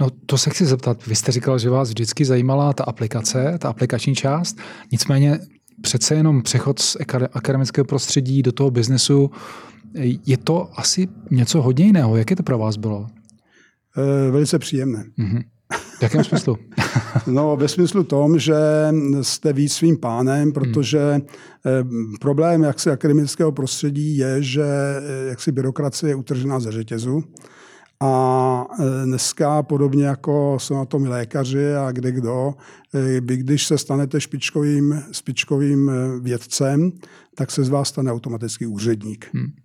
No 0.00 0.08
to 0.26 0.38
se 0.38 0.50
chci 0.50 0.66
zeptat. 0.66 1.06
Vy 1.06 1.14
jste 1.14 1.32
říkal, 1.32 1.58
že 1.58 1.70
vás 1.70 1.88
vždycky 1.88 2.24
zajímala 2.24 2.72
ta 2.72 2.84
aplikace, 2.84 3.58
ta 3.58 3.68
aplikační 3.68 4.14
část. 4.14 4.56
Nicméně 4.92 5.38
přece 5.80 6.14
jenom 6.14 6.42
přechod 6.42 6.78
z 6.78 6.96
akademického 7.32 7.84
prostředí 7.84 8.42
do 8.42 8.52
toho 8.52 8.70
biznesu, 8.70 9.30
je 10.26 10.36
to 10.36 10.70
asi 10.78 11.08
něco 11.30 11.62
hodně 11.62 11.84
jiného. 11.84 12.16
Jak 12.16 12.30
je 12.30 12.36
to 12.36 12.42
pro 12.42 12.58
vás 12.58 12.76
bylo? 12.76 13.06
E, 13.96 14.30
velice 14.30 14.58
příjemné. 14.58 15.04
Mm-hmm. 15.18 15.42
V 15.98 16.02
jakém 16.02 16.24
smyslu? 16.24 16.58
no, 17.26 17.56
ve 17.56 17.68
smyslu 17.68 18.04
tom, 18.04 18.38
že 18.38 18.54
jste 19.22 19.52
víc 19.52 19.72
svým 19.72 19.96
pánem, 19.96 20.52
protože 20.52 21.00
eh, 21.00 21.84
problém 22.20 22.62
jaksi 22.62 22.90
akademického 22.90 23.52
prostředí 23.52 24.16
je, 24.16 24.42
že 24.42 24.64
eh, 24.64 25.28
jaksi 25.28 25.52
byrokracie 25.52 26.10
je 26.10 26.14
utržená 26.14 26.60
ze 26.60 26.72
řetězu. 26.72 27.24
A 28.00 28.66
eh, 28.80 29.06
dneska, 29.06 29.62
podobně 29.62 30.04
jako 30.04 30.56
jsou 30.60 30.74
na 30.74 30.84
tom 30.84 31.04
lékaři 31.04 31.74
a 31.74 31.92
kde 31.92 32.12
kdo, 32.12 32.54
vy 33.20 33.36
když 33.36 33.66
se 33.66 33.78
stanete 33.78 34.20
špičkovým, 34.20 35.02
špičkovým 35.12 35.90
vědcem, 36.20 36.92
tak 37.34 37.50
se 37.50 37.64
z 37.64 37.68
vás 37.68 37.88
stane 37.88 38.12
automaticky 38.12 38.66
úředník. 38.66 39.30
Hmm 39.34 39.63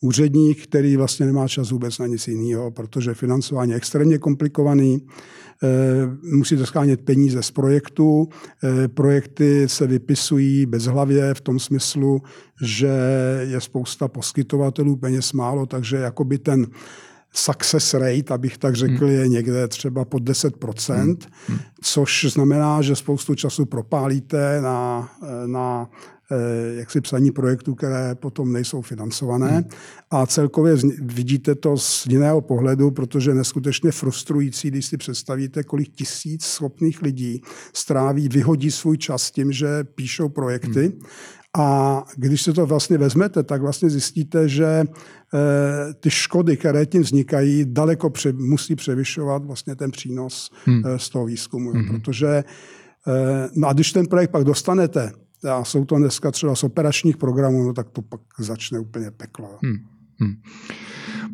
úředník, 0.00 0.62
který 0.62 0.96
vlastně 0.96 1.26
nemá 1.26 1.48
čas 1.48 1.70
vůbec 1.70 1.98
na 1.98 2.06
nic 2.06 2.28
jiného, 2.28 2.70
protože 2.70 3.14
financování 3.14 3.70
je 3.70 3.76
extrémně 3.76 4.18
komplikovaný, 4.18 5.06
eh, 5.62 5.66
musíte 6.36 6.66
schánět 6.66 7.00
peníze 7.00 7.42
z 7.42 7.50
projektu, 7.50 8.28
eh, 8.64 8.88
projekty 8.88 9.68
se 9.68 9.86
vypisují 9.86 10.66
bezhlavě 10.66 11.34
v 11.34 11.40
tom 11.40 11.58
smyslu, 11.58 12.22
že 12.62 12.90
je 13.40 13.60
spousta 13.60 14.08
poskytovatelů, 14.08 14.96
peněz 14.96 15.32
málo, 15.32 15.66
takže 15.66 15.96
jakoby 15.96 16.38
ten 16.38 16.66
success 17.32 17.94
rate, 17.94 18.34
abych 18.34 18.58
tak 18.58 18.74
řekl, 18.74 19.06
hmm. 19.06 19.14
je 19.14 19.28
někde 19.28 19.68
třeba 19.68 20.04
pod 20.04 20.22
10%, 20.22 20.94
hmm. 21.04 21.16
hmm. 21.46 21.58
což 21.82 22.26
znamená, 22.28 22.82
že 22.82 22.96
spoustu 22.96 23.34
času 23.34 23.66
propálíte 23.66 24.60
na, 24.60 25.08
na 25.46 25.88
Eh, 25.88 26.15
jaksi 26.76 27.00
psaní 27.00 27.30
projektů, 27.30 27.74
které 27.74 28.14
potom 28.14 28.52
nejsou 28.52 28.82
financované. 28.82 29.50
Hmm. 29.50 29.64
A 30.10 30.26
celkově 30.26 30.76
vidíte 31.00 31.54
to 31.54 31.76
z 31.76 32.06
jiného 32.06 32.40
pohledu, 32.40 32.90
protože 32.90 33.30
je 33.30 33.34
neskutečně 33.34 33.92
frustrující, 33.92 34.70
když 34.70 34.86
si 34.86 34.96
představíte, 34.96 35.62
kolik 35.62 35.88
tisíc 35.88 36.44
schopných 36.44 37.02
lidí 37.02 37.42
stráví, 37.74 38.28
vyhodí 38.28 38.70
svůj 38.70 38.98
čas 38.98 39.30
tím, 39.30 39.52
že 39.52 39.84
píšou 39.84 40.28
projekty. 40.28 40.80
Hmm. 40.80 41.00
A 41.58 42.04
když 42.16 42.42
se 42.42 42.52
to 42.52 42.66
vlastně 42.66 42.98
vezmete, 42.98 43.42
tak 43.42 43.62
vlastně 43.62 43.90
zjistíte, 43.90 44.48
že 44.48 44.66
e, 44.66 44.86
ty 46.00 46.10
škody, 46.10 46.56
které 46.56 46.86
tím 46.86 47.02
vznikají, 47.02 47.64
daleko 47.68 48.10
pře, 48.10 48.32
musí 48.32 48.76
převyšovat 48.76 49.44
vlastně 49.44 49.76
ten 49.76 49.90
přínos 49.90 50.50
hmm. 50.64 50.82
e, 50.86 50.98
z 50.98 51.08
toho 51.08 51.26
výzkumu. 51.26 51.70
Hmm. 51.70 51.86
Protože, 51.86 52.28
e, 52.28 52.44
no 53.54 53.68
a 53.68 53.72
když 53.72 53.92
ten 53.92 54.06
projekt 54.06 54.30
pak 54.30 54.44
dostanete, 54.44 55.12
a 55.50 55.64
jsou 55.64 55.84
to 55.84 55.96
dneska 55.96 56.30
třeba 56.30 56.54
z 56.54 56.64
operačních 56.64 57.16
programů, 57.16 57.62
no 57.62 57.72
tak 57.72 57.90
to 57.90 58.02
pak 58.02 58.20
začne 58.38 58.78
úplně 58.78 59.10
peklo. 59.10 59.58
Hmm. 59.62 59.76
Hmm. 60.20 60.34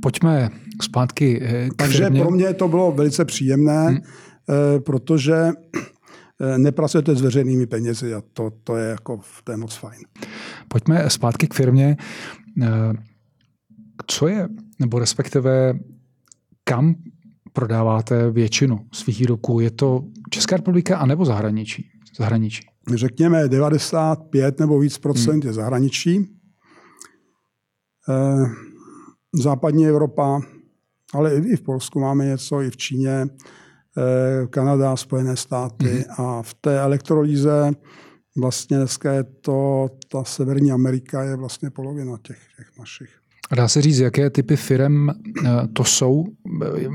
Pojďme 0.02 0.50
zpátky 0.82 1.40
eh, 1.42 1.68
k 1.70 1.74
Takže 1.74 1.98
firmě. 1.98 2.20
pro 2.20 2.30
mě 2.30 2.54
to 2.54 2.68
bylo 2.68 2.92
velice 2.92 3.24
příjemné, 3.24 3.86
hmm. 3.88 3.98
Eh, 4.50 4.80
protože 4.80 5.34
eh, 5.34 6.58
nepracujete 6.58 7.16
s 7.16 7.20
veřejnými 7.20 7.66
penězi 7.66 8.14
a 8.14 8.22
to, 8.32 8.52
to, 8.64 8.76
je 8.76 8.88
jako, 8.88 9.20
to 9.44 9.52
je 9.52 9.56
moc 9.56 9.74
fajn. 9.74 10.00
Pojďme 10.68 11.10
zpátky 11.10 11.48
k 11.48 11.54
firmě. 11.54 11.96
Co 14.06 14.28
je, 14.28 14.48
nebo 14.78 14.98
respektive 14.98 15.74
kam 16.64 16.94
prodáváte 17.52 18.30
většinu 18.30 18.86
svých 18.92 19.18
výrobků? 19.18 19.60
Je 19.60 19.70
to 19.70 20.04
Česká 20.30 20.56
republika 20.56 20.98
anebo 20.98 21.24
zahraničí? 21.24 21.90
zahraničí? 22.18 22.71
Řekněme 22.94 23.48
95 23.48 24.60
nebo 24.60 24.78
víc 24.78 24.98
procent 24.98 25.44
hmm. 25.44 25.46
je 25.46 25.52
zahraničí. 25.52 26.38
Eh, 28.08 28.46
západní 29.34 29.86
Evropa, 29.86 30.40
ale 31.14 31.34
i 31.34 31.56
v 31.56 31.62
Polsku 31.62 32.00
máme 32.00 32.24
něco, 32.24 32.62
i 32.62 32.70
v 32.70 32.76
Číně, 32.76 33.26
eh, 33.26 34.46
Kanada, 34.46 34.96
Spojené 34.96 35.36
státy 35.36 35.88
hmm. 35.88 36.04
a 36.26 36.42
v 36.42 36.54
té 36.54 36.80
elektrolíze 36.80 37.72
vlastně 38.36 38.76
dneska 38.76 39.12
je 39.12 39.24
to, 39.24 39.88
ta 40.08 40.24
Severní 40.24 40.72
Amerika 40.72 41.22
je 41.22 41.36
vlastně 41.36 41.70
polovina 41.70 42.18
těch, 42.22 42.38
těch 42.56 42.78
našich. 42.78 43.21
A 43.52 43.54
dá 43.54 43.68
se 43.68 43.82
říct, 43.82 43.98
jaké 43.98 44.30
typy 44.30 44.56
firm 44.56 45.10
eh, 45.10 45.14
to 45.72 45.84
jsou, 45.84 46.24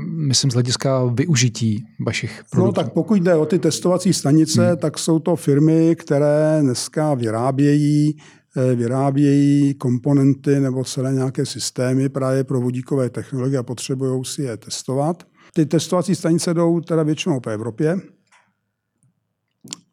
myslím 0.04 0.50
z 0.50 0.54
hlediska 0.54 1.04
využití 1.04 1.84
vašich 2.06 2.42
produktů? 2.50 2.80
No 2.80 2.84
tak 2.84 2.92
pokud 2.92 3.14
jde 3.14 3.34
o 3.34 3.46
ty 3.46 3.58
testovací 3.58 4.12
stanice, 4.12 4.68
hmm. 4.68 4.76
tak 4.76 4.98
jsou 4.98 5.18
to 5.18 5.36
firmy, 5.36 5.96
které 5.98 6.58
dneska 6.62 7.14
vyrábějí 7.14 8.16
eh, 8.56 8.74
vyrábějí 8.74 9.74
komponenty 9.74 10.60
nebo 10.60 10.84
celé 10.84 11.12
nějaké 11.12 11.46
systémy 11.46 12.08
právě 12.08 12.44
pro 12.44 12.60
vodíkové 12.60 13.10
technologie 13.10 13.58
a 13.58 13.62
potřebují 13.62 14.24
si 14.24 14.42
je 14.42 14.56
testovat. 14.56 15.22
Ty 15.54 15.66
testovací 15.66 16.14
stanice 16.14 16.54
jdou 16.54 16.80
teda 16.80 17.02
většinou 17.02 17.40
po 17.40 17.50
Evropě, 17.50 17.96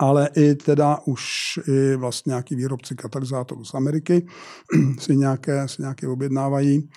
ale 0.09 0.29
i 0.35 0.55
teda 0.55 0.99
už 1.05 1.23
i 1.67 1.95
vlastně 1.95 2.29
nějaký 2.29 2.55
výrobci 2.55 2.95
katalyzátorů 2.95 3.63
z 3.63 3.73
Ameriky 3.73 4.25
si 4.99 5.15
nějaké, 5.15 5.67
si 5.67 5.81
nějaké 5.81 6.07
objednávají. 6.07 6.89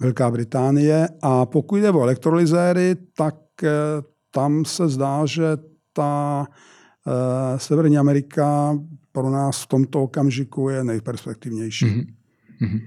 Velká 0.00 0.30
Británie. 0.30 1.08
A 1.22 1.46
pokud 1.46 1.76
jde 1.76 1.90
o 1.90 2.02
elektrolyzéry, 2.02 2.96
tak 3.16 3.34
eh, 3.62 3.68
tam 4.30 4.64
se 4.64 4.88
zdá, 4.88 5.26
že 5.26 5.56
ta 5.92 6.46
uh, 7.06 7.58
Severní 7.58 7.98
Amerika 7.98 8.78
pro 9.12 9.30
nás 9.30 9.62
v 9.62 9.66
tomto 9.66 10.02
okamžiku 10.02 10.68
je 10.68 10.84
nejperspektivnější. 10.84 11.86
Mm-hmm. 11.86 12.06
Mm-hmm. 12.64 12.80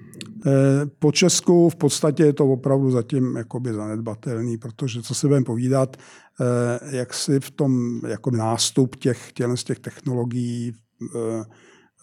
Po 1.00 1.12
Česku 1.12 1.70
v 1.70 1.76
podstatě 1.76 2.24
je 2.24 2.34
to 2.34 2.46
opravdu 2.46 2.92
zatím 2.92 3.36
jakoby 3.36 3.74
zanedbatelný, 3.74 4.58
protože 4.58 5.02
co 5.02 5.16
si 5.16 5.28
budeme 5.28 5.46
povídat, 5.46 5.98
eh, 5.98 6.98
jak 6.98 7.13
si 7.13 7.40
v 7.40 7.52
tom 7.52 8.02
jako 8.08 8.32
nástup 8.32 8.96
těch, 8.96 9.32
těch, 9.34 9.48
z 9.56 9.63
těch 9.63 9.80
technologií 9.80 10.74
eh, 11.16 11.44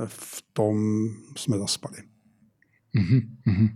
v 0.07 0.43
tom 0.53 0.77
jsme 1.37 1.59
zaspali. 1.59 1.97
Mm-hmm. 2.97 3.71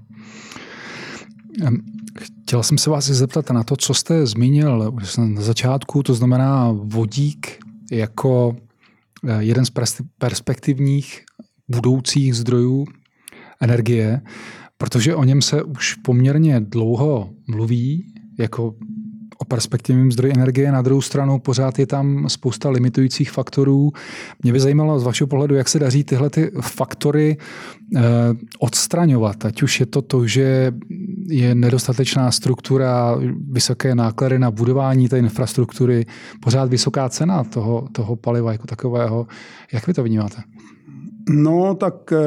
Chtěl 2.19 2.63
jsem 2.63 2.79
se 2.79 2.91
vás 2.91 3.05
zeptat 3.05 3.51
na 3.51 3.65
to, 3.65 3.77
co 3.77 3.95
jste 3.95 4.27
zmínil 4.27 4.93
na 5.19 5.43
začátku, 5.43 6.03
to 6.03 6.15
znamená 6.15 6.73
vodík 6.73 7.59
jako 7.93 8.57
jeden 9.39 9.65
z 9.65 9.73
perspektivních 10.19 11.25
budoucích 11.69 12.37
zdrojů 12.37 12.87
energie, 13.61 14.21
protože 14.79 15.14
o 15.14 15.25
něm 15.25 15.42
se 15.42 15.62
už 15.62 15.94
poměrně 15.94 16.61
dlouho 16.61 17.31
mluví 17.47 18.12
jako 18.38 18.75
o 19.38 19.44
perspektivním 19.44 20.12
zdroji 20.12 20.33
energie. 20.33 20.73
Na 20.73 20.83
druhou 20.83 21.01
stranu 21.01 21.38
pořád 21.38 21.79
je 21.79 21.87
tam 21.87 22.29
spousta 22.29 22.71
limitujících 22.71 23.31
faktorů. 23.31 23.92
Mě 24.42 24.53
by 24.53 24.61
zajímalo 24.61 25.01
z 25.01 25.03
vašeho 25.03 25.29
pohledu, 25.29 25.55
jak 25.55 25.68
se 25.68 25.79
daří 25.79 26.05
tyhle 26.05 26.31
ty 26.31 26.51
faktory 26.61 27.37
eh, 27.97 28.01
odstraňovat. 28.59 29.44
Ať 29.44 29.62
už 29.62 29.81
je 29.81 29.87
to 29.87 30.03
to, 30.03 30.27
že 30.27 30.73
je 31.29 31.55
nedostatečná 31.55 32.31
struktura, 32.31 33.16
vysoké 33.51 33.94
náklady 33.94 34.38
na 34.38 34.51
budování 34.51 35.09
té 35.09 35.18
infrastruktury, 35.18 36.07
pořád 36.40 36.71
vysoká 36.71 37.09
cena 37.09 37.44
toho, 37.44 37.88
toho 37.92 38.16
paliva 38.16 38.53
jako 38.53 38.66
takového. 38.66 39.27
Jak 39.73 39.87
vy 39.87 39.94
to 39.94 40.03
vnímáte? 40.03 40.42
No, 41.29 41.75
tak 41.75 42.12
eh, 42.12 42.19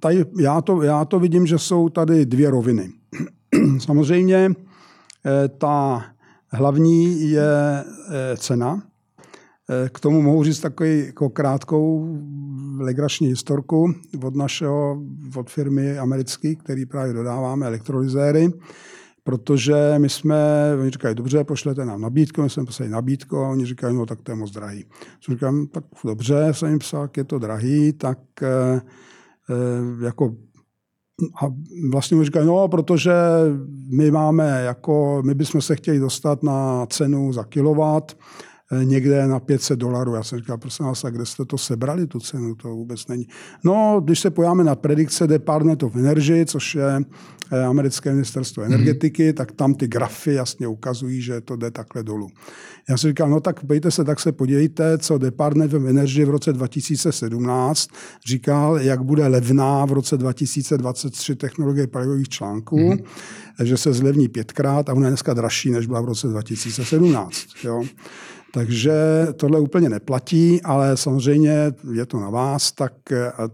tady, 0.00 0.24
já, 0.40 0.60
to, 0.60 0.82
já 0.82 1.04
to 1.04 1.20
vidím, 1.20 1.46
že 1.46 1.58
jsou 1.58 1.88
tady 1.88 2.26
dvě 2.26 2.50
roviny. 2.50 2.90
Samozřejmě 3.78 4.50
eh, 5.26 5.48
ta 5.48 6.04
hlavní 6.48 7.30
je 7.30 7.84
eh, 7.84 8.36
cena. 8.36 8.82
K 9.92 10.00
tomu 10.00 10.22
mohu 10.22 10.44
říct 10.44 10.60
takový 10.60 11.06
jako 11.06 11.28
krátkou 11.30 12.18
legrační 12.78 13.28
historku 13.28 13.94
od 14.22 14.34
našeho, 14.34 15.02
od 15.36 15.50
firmy 15.50 15.98
americké, 15.98 16.54
který 16.54 16.86
právě 16.86 17.12
dodáváme 17.12 17.66
elektrolyzéry 17.66 18.52
protože 19.28 19.94
my 19.98 20.08
jsme, 20.08 20.36
oni 20.80 20.90
říkají, 20.90 21.14
dobře, 21.14 21.44
pošlete 21.44 21.84
nám 21.84 22.00
nabídku, 22.00 22.42
my 22.42 22.50
jsme 22.50 22.64
poslali 22.64 22.90
nabídku 22.90 23.36
a 23.36 23.48
oni 23.48 23.66
říkají, 23.66 23.96
no 23.96 24.06
tak 24.06 24.20
to 24.22 24.32
je 24.32 24.36
moc 24.36 24.50
drahý. 24.50 24.84
Co 25.20 25.32
říkám, 25.32 25.66
tak 25.66 25.84
dobře, 26.04 26.48
jsem 26.52 26.68
jim 26.68 26.78
psal, 26.78 27.08
je 27.16 27.24
to 27.24 27.38
drahý, 27.38 27.92
tak 27.92 28.18
e, 28.42 28.80
jako 30.04 30.34
a 31.42 31.46
vlastně 31.90 32.16
mi 32.16 32.24
říkají, 32.24 32.46
no, 32.46 32.68
protože 32.68 33.12
my 33.90 34.10
máme 34.10 34.62
jako, 34.64 35.22
my 35.26 35.34
bychom 35.34 35.60
se 35.60 35.76
chtěli 35.76 35.98
dostat 35.98 36.42
na 36.42 36.86
cenu 36.86 37.32
za 37.32 37.44
kilowatt, 37.44 38.16
někde 38.82 39.26
na 39.26 39.40
500 39.40 39.78
dolarů. 39.78 40.14
Já 40.14 40.22
jsem 40.22 40.38
říkal, 40.38 40.58
prosím 40.58 40.86
vás, 40.86 41.04
a 41.04 41.10
kde 41.10 41.26
jste 41.26 41.44
to 41.44 41.58
sebrali, 41.58 42.06
tu 42.06 42.20
cenu? 42.20 42.54
To 42.54 42.68
vůbec 42.68 43.06
není. 43.06 43.26
No, 43.64 44.00
když 44.04 44.20
se 44.20 44.30
pojáme 44.30 44.64
na 44.64 44.74
predikce 44.74 45.26
Department 45.26 45.82
of 45.82 45.96
Energy, 45.96 46.46
což 46.46 46.74
je 46.74 47.02
eh, 47.52 47.64
americké 47.64 48.10
ministerstvo 48.10 48.62
mhm. 48.62 48.72
energetiky, 48.72 49.26
mm. 49.26 49.32
tak 49.32 49.52
tam 49.52 49.74
ty 49.74 49.88
grafy 49.88 50.34
jasně 50.34 50.68
ukazují, 50.68 51.22
že 51.22 51.40
to 51.40 51.56
jde 51.56 51.70
takhle 51.70 52.02
dolů. 52.02 52.28
Já 52.88 52.96
jsem 52.96 53.10
říkal, 53.10 53.30
no 53.30 53.40
tak 53.40 53.66
pojďte 53.66 53.90
se, 53.90 54.04
tak 54.04 54.20
se 54.20 54.32
podívejte, 54.32 54.98
co 54.98 55.18
Department 55.18 55.74
of 55.74 55.84
Energy 55.84 56.24
v 56.24 56.30
roce 56.30 56.52
2017 56.52 57.88
říkal, 58.26 58.78
jak 58.78 59.02
bude 59.02 59.26
levná 59.26 59.84
v 59.84 59.92
roce 59.92 60.16
2023 60.16 61.36
technologie 61.36 61.86
palivových 61.86 62.28
článků, 62.28 62.78
mm. 62.78 62.98
že 63.62 63.76
se 63.76 63.92
zlevní 63.92 64.28
pětkrát 64.28 64.88
a 64.88 64.94
ona 64.94 65.06
je 65.06 65.10
dneska 65.10 65.34
dražší, 65.34 65.70
než 65.70 65.86
byla 65.86 66.00
v 66.00 66.04
roce 66.04 66.28
2017. 66.28 67.36
Jo. 67.64 67.84
Takže 68.52 68.92
tohle 69.36 69.60
úplně 69.60 69.88
neplatí, 69.88 70.62
ale 70.62 70.96
samozřejmě 70.96 71.72
je 71.92 72.06
to 72.06 72.20
na 72.20 72.30
vás, 72.30 72.72
tak, 72.72 72.92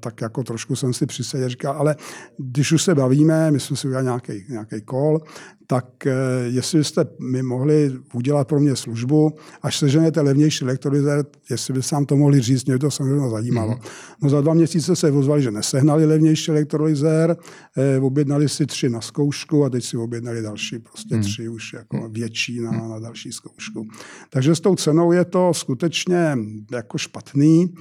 tak 0.01 0.21
jako 0.21 0.43
trošku 0.43 0.77
jsem 0.77 0.93
si 0.93 1.07
přisedl 1.07 1.49
říkal, 1.49 1.75
ale 1.79 1.97
když 2.39 2.73
už 2.73 2.83
se 2.83 2.95
bavíme, 2.95 3.51
my 3.51 3.61
jsme 3.61 3.77
si 3.77 3.87
udělali 3.87 4.05
nějaký, 4.05 4.45
nějaký 4.49 4.77
call, 4.91 5.21
tak 5.67 6.07
eh, 6.07 6.13
jestli 6.47 6.79
byste 6.79 7.07
mi 7.21 7.43
mohli 7.43 7.93
udělat 8.13 8.49
pro 8.49 8.61
mě 8.61 8.77
službu, 8.77 9.31
až 9.63 9.79
seženete 9.79 10.21
levnější 10.21 10.65
elektrolyzer, 10.65 11.25
jestli 11.51 11.75
by 11.75 11.83
sám 11.83 12.07
to 12.07 12.17
mohli 12.17 12.41
říct, 12.41 12.65
mě 12.65 12.79
to 12.79 12.91
samozřejmě 12.91 13.29
zajímalo. 13.29 13.73
Mm. 13.73 13.79
No 14.23 14.31
za 14.31 14.41
dva 14.41 14.55
měsíce 14.55 14.97
se 14.97 15.11
ozvali, 15.11 15.43
že 15.43 15.51
nesehnali 15.51 16.07
levnější 16.07 16.51
elektrolyzer, 16.51 17.37
eh, 17.77 18.01
objednali 18.01 18.49
si 18.49 18.67
tři 18.67 18.91
na 18.91 19.01
zkoušku 19.01 19.65
a 19.65 19.71
teď 19.71 19.85
si 19.85 19.97
objednali 19.97 20.43
další, 20.43 20.79
prostě 20.79 21.17
mm. 21.17 21.23
tři 21.23 21.49
už 21.49 21.73
jako 21.73 21.97
mm. 21.97 22.13
větší 22.13 22.61
na, 22.61 22.71
na 22.71 22.99
další 22.99 23.33
zkoušku. 23.33 23.87
Takže 24.31 24.55
s 24.55 24.61
tou 24.61 24.75
cenou 24.85 25.13
je 25.13 25.25
to 25.25 25.55
skutečně 25.55 26.39
jako 26.73 26.99
špatný, 26.99 27.75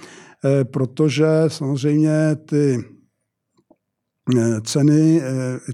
eh, 0.45 0.63
protože 0.65 1.25
samozřejmě 1.47 2.35
ty 2.35 2.83
ceny 4.65 5.21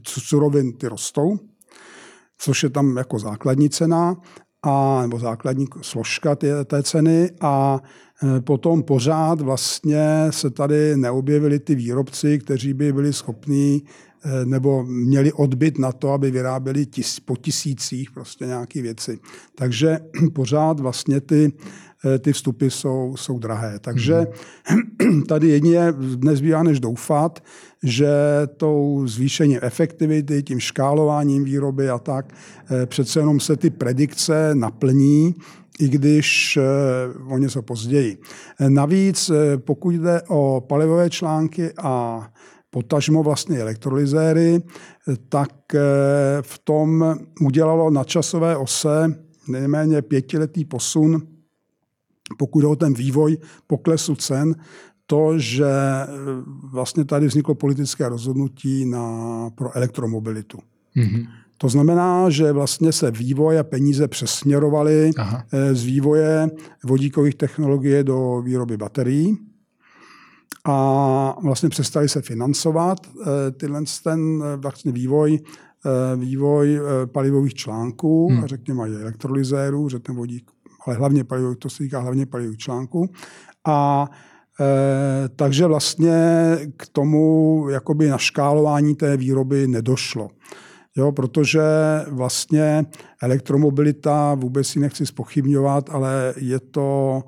surovin 0.07 0.77
ty 0.77 0.87
rostou, 0.87 1.37
což 2.37 2.63
je 2.63 2.69
tam 2.69 2.97
jako 2.97 3.19
základní 3.19 3.69
cena, 3.69 4.15
a, 4.63 5.01
nebo 5.01 5.19
základní 5.19 5.65
složka 5.81 6.35
té, 6.35 6.65
té 6.65 6.83
ceny 6.83 7.31
a 7.41 7.79
potom 8.39 8.83
pořád 8.83 9.41
vlastně 9.41 10.27
se 10.29 10.49
tady 10.49 10.97
neobjevili 10.97 11.59
ty 11.59 11.75
výrobci, 11.75 12.39
kteří 12.39 12.73
by 12.73 12.93
byli 12.93 13.13
schopní 13.13 13.83
nebo 14.45 14.83
měli 14.83 15.33
odbyt 15.33 15.77
na 15.77 15.91
to, 15.91 16.11
aby 16.11 16.31
vyráběli 16.31 16.85
tis, 16.85 17.19
po 17.19 17.35
tisících 17.35 18.11
prostě 18.11 18.45
nějaké 18.45 18.81
věci. 18.81 19.19
Takže 19.55 19.99
pořád 20.33 20.79
vlastně 20.79 21.21
ty 21.21 21.51
Eh, 22.05 22.19
ty 22.19 22.33
vstupy 22.33 22.67
jsou, 22.67 23.15
jsou 23.17 23.39
drahé. 23.39 23.79
Takže 23.79 24.27
mm. 25.05 25.23
tady 25.27 25.47
jedině 25.47 25.93
nezbývá 26.17 26.63
než 26.63 26.79
doufat, 26.79 27.43
že 27.83 28.09
tou 28.57 29.03
zvýšením 29.07 29.59
efektivity, 29.61 30.43
tím 30.43 30.59
škálováním 30.59 31.43
výroby 31.43 31.89
a 31.89 31.99
tak, 31.99 32.33
eh, 32.71 32.85
přece 32.85 33.19
jenom 33.19 33.39
se 33.39 33.57
ty 33.57 33.69
predikce 33.69 34.55
naplní, 34.55 35.35
i 35.79 35.89
když 35.89 36.57
eh, 36.57 36.63
o 37.33 37.37
něco 37.37 37.61
později. 37.61 38.17
Navíc, 38.67 39.31
pokud 39.57 39.95
jde 39.95 40.21
o 40.27 40.63
palivové 40.67 41.09
články 41.09 41.71
a 41.77 42.27
potažmo 42.69 43.23
vlastně 43.23 43.59
elektrolyzéry, 43.59 44.61
tak 45.29 45.51
v 46.41 46.59
tom 46.63 47.15
udělalo 47.41 47.89
na 47.89 48.03
časové 48.03 48.57
ose 48.57 49.15
nejméně 49.47 50.01
pětiletý 50.01 50.65
posun 50.65 51.21
pokud 52.37 52.63
o 52.63 52.75
ten 52.75 52.93
vývoj 52.93 53.37
poklesu 53.67 54.15
cen, 54.15 54.55
to, 55.05 55.39
že 55.39 55.65
e, 55.65 56.07
vlastně 56.71 57.05
tady 57.05 57.27
vzniklo 57.27 57.55
politické 57.55 58.09
rozhodnutí 58.09 58.85
na, 58.85 59.49
pro 59.55 59.77
elektromobilitu. 59.77 60.57
Mm-hmm. 60.97 61.27
To 61.57 61.69
znamená, 61.69 62.29
že 62.29 62.51
vlastně 62.51 62.91
se 62.91 63.11
vývoj 63.11 63.59
a 63.59 63.63
peníze 63.63 64.07
přesměrovaly 64.07 65.11
Aha. 65.17 65.43
E, 65.51 65.75
z 65.75 65.83
vývoje 65.83 66.49
vodíkových 66.83 67.35
technologií 67.35 68.03
do 68.03 68.41
výroby 68.41 68.77
baterií 68.77 69.37
a 70.65 71.35
vlastně 71.43 71.69
přestali 71.69 72.09
se 72.09 72.21
financovat 72.21 72.97
e, 73.07 73.51
tyhle 73.51 73.83
ten 74.03 74.43
vlastně 74.57 74.91
vývoj 74.91 75.39
vývoj 76.15 76.79
palivových 77.05 77.53
článků, 77.53 78.27
hmm. 78.31 78.45
řekněme 78.45 78.83
elektrolyzérů, 78.83 79.89
řekněme 79.89 80.17
vodík, 80.17 80.51
ale 80.87 80.95
hlavně 80.95 81.23
palivových, 81.23 81.57
to 81.57 81.69
se 81.69 81.77
týká 81.77 81.99
hlavně 81.99 82.25
palivových 82.25 82.57
článků. 82.57 83.09
A 83.67 84.09
e, 84.59 85.29
takže 85.29 85.65
vlastně 85.65 86.17
k 86.77 86.87
tomu 86.87 87.65
jakoby 87.69 88.09
naškálování 88.09 88.95
té 88.95 89.17
výroby 89.17 89.67
nedošlo. 89.67 90.29
Jo, 90.95 91.11
protože 91.11 91.61
vlastně 92.07 92.85
elektromobilita, 93.21 94.35
vůbec 94.35 94.67
si 94.67 94.79
nechci 94.79 95.05
spochybňovat, 95.05 95.89
ale 95.89 96.33
je 96.37 96.59
to 96.59 97.21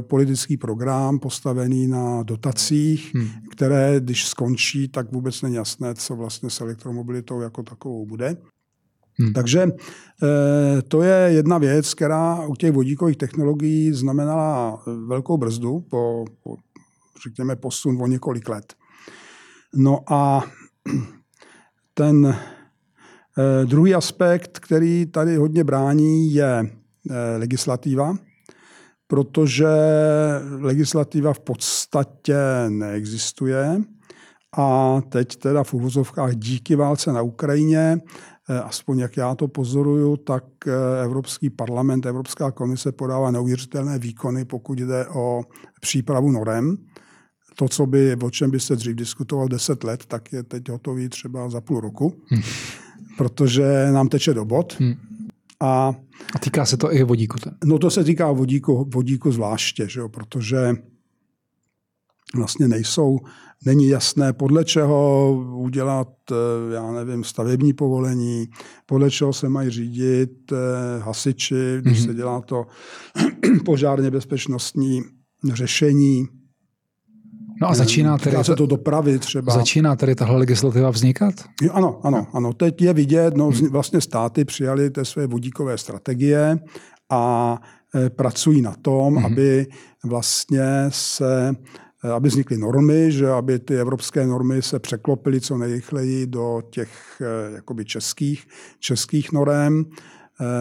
politický 0.00 0.56
program 0.56 1.18
postavený 1.18 1.86
na 1.86 2.22
dotacích, 2.22 3.14
hmm. 3.14 3.28
které, 3.50 4.00
když 4.00 4.28
skončí, 4.28 4.88
tak 4.88 5.12
vůbec 5.12 5.42
není 5.42 5.54
jasné, 5.54 5.94
co 5.94 6.16
vlastně 6.16 6.50
s 6.50 6.60
elektromobilitou 6.60 7.40
jako 7.40 7.62
takovou 7.62 8.06
bude. 8.06 8.36
Hmm. 9.20 9.32
Takže 9.32 9.62
eh, 9.62 10.82
to 10.82 11.02
je 11.02 11.32
jedna 11.32 11.58
věc, 11.58 11.94
která 11.94 12.46
u 12.46 12.54
těch 12.54 12.72
vodíkových 12.72 13.16
technologií 13.16 13.92
znamenala 13.92 14.82
velkou 15.06 15.36
brzdu 15.36 15.80
po, 15.80 16.24
po 16.42 16.56
řekněme, 17.22 17.56
posun 17.56 18.02
o 18.02 18.06
několik 18.06 18.48
let. 18.48 18.74
No 19.74 20.12
a 20.12 20.42
ten 21.94 22.26
eh, 23.38 23.66
druhý 23.66 23.94
aspekt, 23.94 24.58
který 24.58 25.06
tady 25.06 25.36
hodně 25.36 25.64
brání, 25.64 26.34
je 26.34 26.70
eh, 27.10 27.36
legislativa, 27.36 28.16
protože 29.10 29.66
legislativa 30.58 31.32
v 31.32 31.40
podstatě 31.40 32.36
neexistuje. 32.68 33.80
A 34.56 35.00
teď 35.08 35.36
teda 35.36 35.64
v 35.64 35.74
uvozovkách 35.74 36.34
díky 36.34 36.76
válce 36.76 37.12
na 37.12 37.22
Ukrajině 37.22 38.00
Eh, 38.50 38.60
aspoň 38.60 38.98
jak 38.98 39.16
já 39.16 39.34
to 39.34 39.48
pozoruju, 39.48 40.16
tak 40.16 40.44
eh, 40.66 41.04
Evropský 41.04 41.50
parlament, 41.50 42.06
Evropská 42.06 42.50
komise 42.50 42.92
podává 42.92 43.30
neuvěřitelné 43.30 43.98
výkony, 43.98 44.44
pokud 44.44 44.78
jde 44.78 45.06
o 45.06 45.42
přípravu 45.80 46.30
norem. 46.30 46.76
To, 47.56 47.68
co 47.68 47.86
by, 47.86 48.16
o 48.22 48.30
čem 48.30 48.50
by 48.50 48.60
se 48.60 48.76
dřív 48.76 48.94
diskutoval 48.94 49.48
10 49.48 49.84
let, 49.84 50.06
tak 50.06 50.32
je 50.32 50.42
teď 50.42 50.68
hotový 50.68 51.08
třeba 51.08 51.50
za 51.50 51.60
půl 51.60 51.80
roku, 51.80 52.22
hmm. 52.26 52.42
protože 53.18 53.88
nám 53.92 54.08
teče 54.08 54.34
do 54.34 54.44
bod. 54.44 54.76
Hmm. 54.78 54.94
A, 55.60 55.94
a 56.34 56.38
týká 56.38 56.66
se 56.66 56.76
to 56.76 56.92
i 56.92 57.02
vodíku? 57.02 57.38
Ten. 57.38 57.56
No 57.64 57.78
to 57.78 57.90
se 57.90 58.04
týká 58.04 58.32
vodíku, 58.32 58.88
vodíku 58.94 59.32
zvláště, 59.32 59.88
že 59.88 60.00
jo, 60.00 60.08
protože 60.08 60.74
vlastně 62.36 62.68
nejsou, 62.68 63.18
není 63.66 63.88
jasné, 63.88 64.32
podle 64.32 64.64
čeho 64.64 65.32
udělat, 65.54 66.08
eh, 66.32 66.74
já 66.74 66.92
nevím, 66.92 67.24
stavební 67.24 67.72
povolení, 67.72 68.48
podle 68.86 69.10
čeho 69.10 69.32
se 69.32 69.48
mají 69.48 69.70
řídit 69.70 70.52
eh, 70.52 70.56
hasiči, 71.00 71.78
když 71.80 71.98
mm-hmm. 71.98 72.06
se 72.06 72.14
dělá 72.14 72.40
to 72.40 72.66
požárně 73.64 74.10
bezpečnostní 74.10 75.02
řešení. 75.52 76.28
No 77.60 77.68
a 77.68 77.74
začíná 77.74 78.18
tedy... 78.18 78.44
se 78.44 78.56
to 78.56 78.66
dopravy 78.66 79.18
třeba. 79.18 79.54
Začíná 79.54 79.96
tedy 79.96 80.14
tahle 80.14 80.38
legislativa 80.38 80.90
vznikat? 80.90 81.34
Jo, 81.62 81.70
ano, 81.72 82.00
ano, 82.02 82.26
ano. 82.32 82.52
Teď 82.52 82.82
je 82.82 82.92
vidět, 82.92 83.36
no 83.36 83.50
vlastně 83.70 84.00
státy 84.00 84.44
přijali 84.44 84.90
té 84.90 85.04
své 85.04 85.26
vodíkové 85.26 85.78
strategie 85.78 86.58
a 87.10 87.56
e, 87.94 88.10
pracují 88.10 88.62
na 88.62 88.74
tom, 88.82 89.14
mm-hmm. 89.14 89.26
aby 89.26 89.66
vlastně 90.04 90.86
se 90.88 91.54
Eh, 92.04 92.10
aby 92.10 92.28
vznikly 92.28 92.58
normy, 92.58 93.12
že 93.12 93.30
aby 93.30 93.58
ty 93.58 93.80
evropské 93.80 94.26
normy 94.26 94.62
se 94.62 94.78
překlopily 94.78 95.40
co 95.40 95.58
nejrychleji 95.58 96.26
do 96.26 96.62
těch 96.70 96.90
eh, 97.20 97.54
jakoby 97.54 97.84
českých, 97.84 98.46
českých 98.78 99.32
norem, 99.32 99.84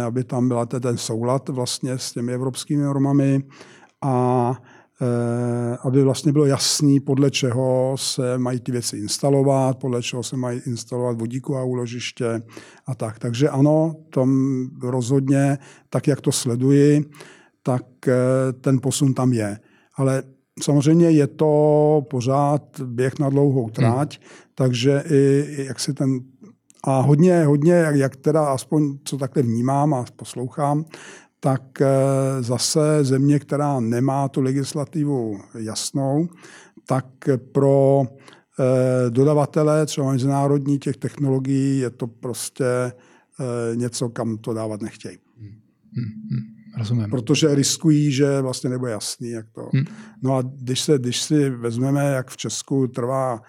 aby 0.06 0.24
tam 0.24 0.48
byla 0.48 0.66
ten 0.66 0.98
soulad 0.98 1.50
vlastně 1.50 1.98
s 1.98 2.12
těmi 2.12 2.34
evropskými 2.34 2.84
normami 2.84 3.44
a 4.02 4.56
aby 5.84 6.04
vlastně 6.04 6.32
bylo 6.32 6.46
jasný, 6.46 7.00
podle 7.00 7.32
čeho 7.32 7.96
se 7.98 8.38
mají 8.38 8.60
ty 8.60 8.72
věci 8.72 8.98
instalovat, 8.98 9.78
podle 9.78 10.04
čeho 10.04 10.24
se 10.24 10.38
mají 10.38 10.62
instalovat 10.66 11.20
vodíková 11.20 11.64
úložiště 11.64 12.42
a 12.86 12.96
tak. 12.96 13.20
Takže 13.20 13.50
ano, 13.50 13.96
tam 14.14 14.70
rozhodně, 14.82 15.58
tak 15.90 16.08
jak 16.08 16.22
to 16.22 16.32
sleduji, 16.32 17.06
tak 17.64 17.84
ten 18.62 18.80
posun 18.82 19.14
tam 19.14 19.34
je. 19.34 19.60
Ale 19.96 20.24
Samozřejmě 20.62 21.12
je 21.12 21.28
to 21.28 22.06
pořád 22.10 22.82
běh 22.86 23.20
na 23.20 23.30
dlouhou 23.30 23.70
tráť, 23.70 24.20
hmm. 24.20 24.28
takže 24.56 25.04
i 25.12 25.46
jak 25.68 25.80
si 25.80 25.94
ten 25.94 26.20
a 26.84 27.00
hodně, 27.00 27.46
hodně, 27.46 27.74
jak 27.92 28.16
teda 28.16 28.46
aspoň 28.46 28.98
co 29.04 29.18
takhle 29.18 29.44
vnímám 29.44 29.94
a 29.94 30.06
poslouchám, 30.16 30.86
tak 31.40 31.82
eh, 31.82 31.88
zase 32.40 33.04
země, 33.04 33.40
která 33.40 33.80
nemá 33.80 34.28
tu 34.28 34.42
legislativu 34.42 35.40
jasnou, 35.58 36.30
tak 36.88 37.06
pro 37.52 38.04
eh, 38.60 39.10
dodavatele, 39.10 39.86
třeba 39.86 40.12
mezinárodní 40.12 40.80
těch 40.80 40.98
technologií, 40.98 41.80
je 41.80 41.90
to 41.90 42.08
prostě 42.08 42.66
eh, 42.66 43.76
něco, 43.76 44.10
kam 44.10 44.38
to 44.38 44.54
dávat 44.54 44.82
nechtějí. 44.82 45.18
Hmm. 45.38 45.60
Hmm. 45.96 46.60
Rozumím. 46.78 47.10
Protože 47.10 47.56
riskují, 47.56 48.12
že 48.12 48.42
vlastně 48.42 48.70
nebude 48.70 48.92
jasný, 48.92 49.30
jak 49.30 49.46
to. 49.50 49.70
Hmm. 49.74 49.86
No 50.24 50.36
a 50.36 50.42
když, 50.42 50.82
se, 50.82 50.98
když 50.98 51.22
si 51.22 51.50
vezmeme, 51.50 52.04
jak 52.04 52.30
v 52.30 52.38
Česku 52.38 52.88
trvá 52.88 53.42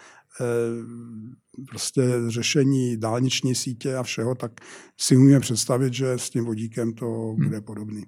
prostě 1.69 2.03
řešení 2.29 2.97
dálniční 2.97 3.55
sítě 3.55 3.97
a 3.97 4.03
všeho, 4.03 4.35
tak 4.35 4.53
si 5.01 5.17
umíme 5.17 5.41
představit, 5.41 5.95
že 5.95 6.13
s 6.13 6.31
tím 6.31 6.45
vodíkem 6.45 6.93
to 6.93 7.07
hmm. 7.07 7.45
bude 7.45 7.61
podobný. 7.61 8.03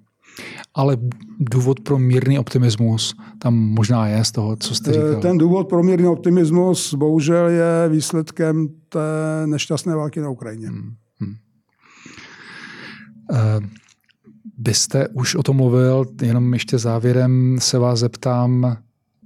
Ale 0.73 0.97
důvod 1.39 1.79
pro 1.79 1.99
mírný 1.99 2.39
optimismus 2.39 3.15
tam 3.39 3.53
možná 3.53 4.07
je 4.07 4.25
z 4.25 4.31
toho, 4.31 4.55
co 4.55 4.75
jste 4.75 4.93
říkal. 4.93 5.21
Ten 5.21 5.37
důvod 5.37 5.69
pro 5.69 5.83
mírný 5.83 6.07
optimismus 6.07 6.93
bohužel 6.93 7.47
je 7.47 7.89
výsledkem 7.89 8.67
té 8.89 8.99
nešťastné 9.45 9.95
války 9.95 10.19
na 10.19 10.29
Ukrajině. 10.29 10.67
Hmm. 10.67 10.93
Hmm. 11.19 11.35
Uh, 13.31 13.67
byste 14.57 15.07
už 15.07 15.35
o 15.35 15.43
tom 15.43 15.55
mluvil, 15.55 16.05
jenom 16.21 16.53
ještě 16.53 16.77
závěrem 16.77 17.57
se 17.59 17.79
vás 17.79 17.99
zeptám, 17.99 18.77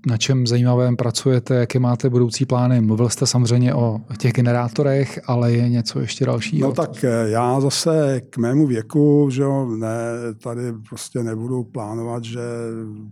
na 0.07 0.17
čem 0.17 0.47
zajímavém 0.47 0.95
pracujete, 0.95 1.55
jaké 1.55 1.79
máte 1.79 2.09
budoucí 2.09 2.45
plány? 2.45 2.81
Mluvil 2.81 3.09
jste 3.09 3.27
samozřejmě 3.27 3.73
o 3.73 4.01
těch 4.17 4.33
generátorech, 4.33 5.19
ale 5.25 5.51
je 5.51 5.69
něco 5.69 5.99
ještě 5.99 6.25
dalšího? 6.25 6.69
No 6.69 6.75
tak 6.75 7.03
eh, 7.03 7.29
já 7.29 7.59
zase 7.59 8.21
k 8.29 8.37
mému 8.37 8.67
věku, 8.67 9.29
že 9.31 9.41
jo, 9.41 9.65
ne, 9.65 9.97
tady 10.43 10.73
prostě 10.89 11.23
nebudu 11.23 11.63
plánovat, 11.63 12.23
že 12.23 12.41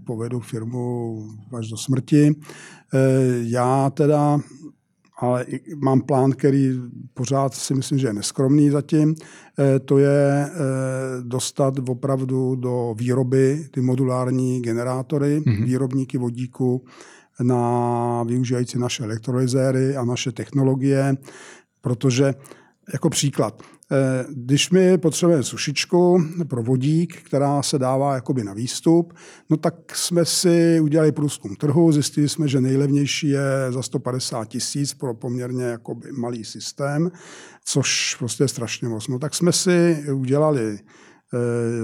povedu 0.05 0.39
firmu 0.39 1.17
až 1.57 1.69
do 1.69 1.77
smrti. 1.77 2.35
Eh, 2.93 2.99
já 3.41 3.89
teda 3.89 4.39
ale 5.17 5.45
mám 5.75 6.01
plán, 6.01 6.31
který 6.31 6.79
pořád 7.13 7.53
si 7.53 7.73
myslím, 7.73 7.99
že 7.99 8.07
je 8.07 8.13
neskromný 8.13 8.69
zatím. 8.69 9.15
To 9.85 9.97
je 9.97 10.49
dostat 11.21 11.73
opravdu 11.89 12.55
do 12.55 12.95
výroby 12.97 13.67
ty 13.71 13.81
modulární 13.81 14.61
generátory, 14.61 15.39
mm-hmm. 15.39 15.65
výrobníky 15.65 16.17
vodíku, 16.17 16.85
na 17.43 18.23
využívající 18.23 18.79
naše 18.79 19.03
elektrolyzéry 19.03 19.95
a 19.95 20.05
naše 20.05 20.31
technologie, 20.31 21.17
protože 21.81 22.33
jako 22.93 23.09
příklad, 23.09 23.63
eh, 23.91 24.25
když 24.29 24.69
my 24.69 24.97
potřebujeme 24.97 25.43
sušičku 25.43 26.23
pro 26.47 26.63
vodík, 26.63 27.21
která 27.21 27.63
se 27.63 27.79
dává 27.79 28.15
jakoby 28.15 28.43
na 28.43 28.53
výstup, 28.53 29.13
no 29.49 29.57
tak 29.57 29.95
jsme 29.95 30.25
si 30.25 30.79
udělali 30.81 31.11
průzkum 31.11 31.55
trhu, 31.55 31.91
zjistili 31.91 32.29
jsme, 32.29 32.47
že 32.47 32.61
nejlevnější 32.61 33.29
je 33.29 33.41
za 33.69 33.81
150 33.81 34.45
tisíc 34.45 34.93
pro 34.93 35.13
poměrně 35.13 35.63
jakoby 35.63 36.11
malý 36.11 36.45
systém, 36.45 37.11
což 37.65 38.15
prostě 38.19 38.43
je 38.43 38.47
strašně 38.47 38.87
moc. 38.87 39.07
No 39.07 39.19
tak 39.19 39.35
jsme 39.35 39.51
si 39.51 40.03
udělali 40.13 40.79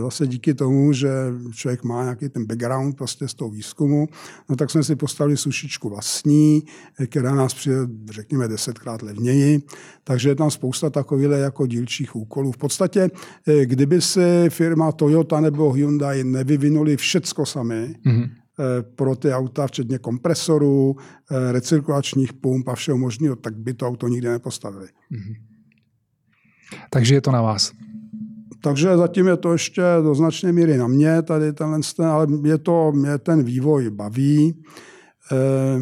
zase 0.02 0.28
díky 0.28 0.54
tomu, 0.54 0.94
že 0.94 1.10
člověk 1.54 1.84
má 1.84 2.04
nějaký 2.04 2.30
ten 2.30 2.46
background 2.46 2.98
prostě 2.98 3.28
z 3.28 3.34
toho 3.34 3.50
výzkumu, 3.50 4.08
no 4.50 4.56
tak 4.56 4.70
jsme 4.70 4.84
si 4.84 4.96
postavili 4.96 5.38
sušičku 5.38 5.90
vlastní, 5.90 6.64
eh, 7.00 7.08
která 7.08 7.36
nás 7.36 7.54
přijde, 7.54 7.78
řekněme, 8.12 8.48
desetkrát 8.48 9.02
levněji. 9.02 9.62
Takže 10.04 10.30
je 10.30 10.36
tam 10.36 10.52
spousta 10.52 10.90
takových 10.90 11.30
jako 11.32 11.68
dílčích 11.68 12.16
úkolů. 12.16 12.52
V 12.52 12.58
podstatě, 12.58 13.10
eh, 13.48 13.66
kdyby 13.66 14.02
si 14.02 14.50
firma 14.50 14.92
Toyota 14.92 15.40
nebo 15.40 15.72
Hyundai 15.72 16.24
nevyvinuli 16.24 16.98
všecko 16.98 17.46
sami, 17.46 17.96
mm-hmm 18.06 18.30
pro 18.96 19.16
ty 19.16 19.34
auta, 19.34 19.68
včetně 19.68 19.98
kompresorů, 19.98 20.96
recirkulačních 21.52 22.34
pump 22.34 22.68
a 22.68 22.76
všeho 22.76 22.98
možného, 22.98 23.36
tak 23.36 23.58
by 23.58 23.74
to 23.74 23.88
auto 23.88 24.08
nikdy 24.08 24.28
nepostavili. 24.28 24.88
Mm-hmm. 24.88 25.36
Takže 26.90 27.16
je 27.16 27.22
to 27.22 27.32
na 27.32 27.42
vás. 27.42 27.72
Takže 28.62 28.98
zatím 28.98 29.28
je 29.28 29.38
to 29.38 29.52
ještě 29.52 29.82
do 30.04 30.16
značné 30.16 30.52
míry 30.52 30.78
na 30.78 30.88
mě, 30.88 31.22
tady 31.22 31.54
tenhle, 31.54 31.80
ale 32.06 32.28
mě, 32.28 32.58
to, 32.58 32.92
mě 32.92 33.18
ten 33.18 33.44
vývoj 33.44 33.90
baví. 33.90 34.64
Eh, 35.32 35.80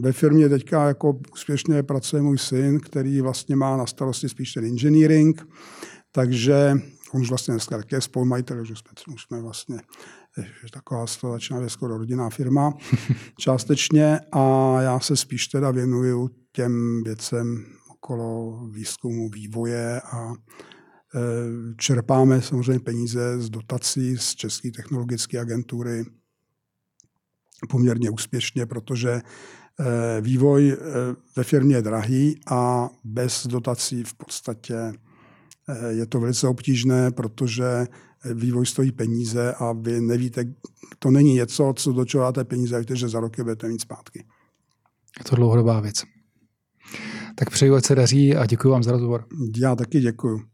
ve 0.00 0.12
firmě 0.12 0.48
teďka 0.48 0.88
jako 0.88 1.18
úspěšně 1.32 1.82
pracuje 1.82 2.22
můj 2.22 2.38
syn, 2.38 2.80
který 2.80 3.20
vlastně 3.20 3.56
má 3.56 3.76
na 3.76 3.86
starosti 3.86 4.28
spíš 4.28 4.52
ten 4.52 4.64
engineering, 4.64 5.48
takže 6.12 6.74
on 7.12 7.20
už 7.20 7.28
vlastně 7.28 7.52
dneska 7.52 7.76
také 7.76 7.96
je 7.96 8.00
spolumajitel, 8.00 8.64
že 8.64 8.74
jsme, 8.76 9.14
už 9.14 9.22
jsme 9.22 9.40
vlastně 9.40 9.78
že 10.36 10.70
taková 10.72 11.04
to 11.20 11.32
začíná 11.32 11.68
skoro 11.68 11.98
rodinná 11.98 12.30
firma 12.30 12.74
částečně 13.38 14.20
a 14.32 14.76
já 14.80 15.00
se 15.00 15.16
spíš 15.16 15.48
teda 15.48 15.70
věnuju 15.70 16.30
těm 16.52 17.02
věcem 17.04 17.64
okolo 17.90 18.60
výzkumu, 18.70 19.28
vývoje 19.28 20.00
a 20.00 20.32
čerpáme 21.78 22.42
samozřejmě 22.42 22.80
peníze 22.80 23.40
z 23.40 23.50
dotací 23.50 24.16
z 24.16 24.34
České 24.34 24.70
technologické 24.70 25.38
agentury 25.38 26.04
poměrně 27.68 28.10
úspěšně, 28.10 28.66
protože 28.66 29.10
eh, 29.10 30.20
vývoj 30.20 30.72
eh, 30.72 30.76
ve 31.36 31.44
firmě 31.44 31.76
je 31.76 31.82
drahý 31.82 32.40
a 32.50 32.90
bez 33.04 33.46
dotací 33.46 34.04
v 34.04 34.14
podstatě 34.14 34.74
je 35.88 36.06
to 36.06 36.20
velice 36.20 36.48
obtížné, 36.48 37.10
protože 37.10 37.86
vývoj 38.34 38.66
stojí 38.66 38.92
peníze 38.92 39.54
a 39.54 39.72
vy 39.72 40.00
nevíte, 40.00 40.44
to 40.98 41.10
není 41.10 41.34
něco, 41.34 41.74
co 41.76 41.92
do 41.92 42.04
čeho 42.04 42.24
dáte 42.24 42.44
peníze, 42.44 42.80
víte, 42.80 42.96
že 42.96 43.08
za 43.08 43.20
roky 43.20 43.42
budete 43.42 43.68
mít 43.68 43.80
zpátky. 43.80 44.24
Je 45.18 45.24
to 45.24 45.36
dlouhodobá 45.36 45.80
věc. 45.80 46.02
Tak 47.34 47.50
přeju, 47.50 47.74
ať 47.74 47.84
se 47.84 47.94
daří 47.94 48.36
a 48.36 48.46
děkuji 48.46 48.68
vám 48.68 48.82
za 48.82 48.92
rozhovor. 48.92 49.26
Já 49.56 49.76
taky 49.76 50.00
děkuji. 50.00 50.53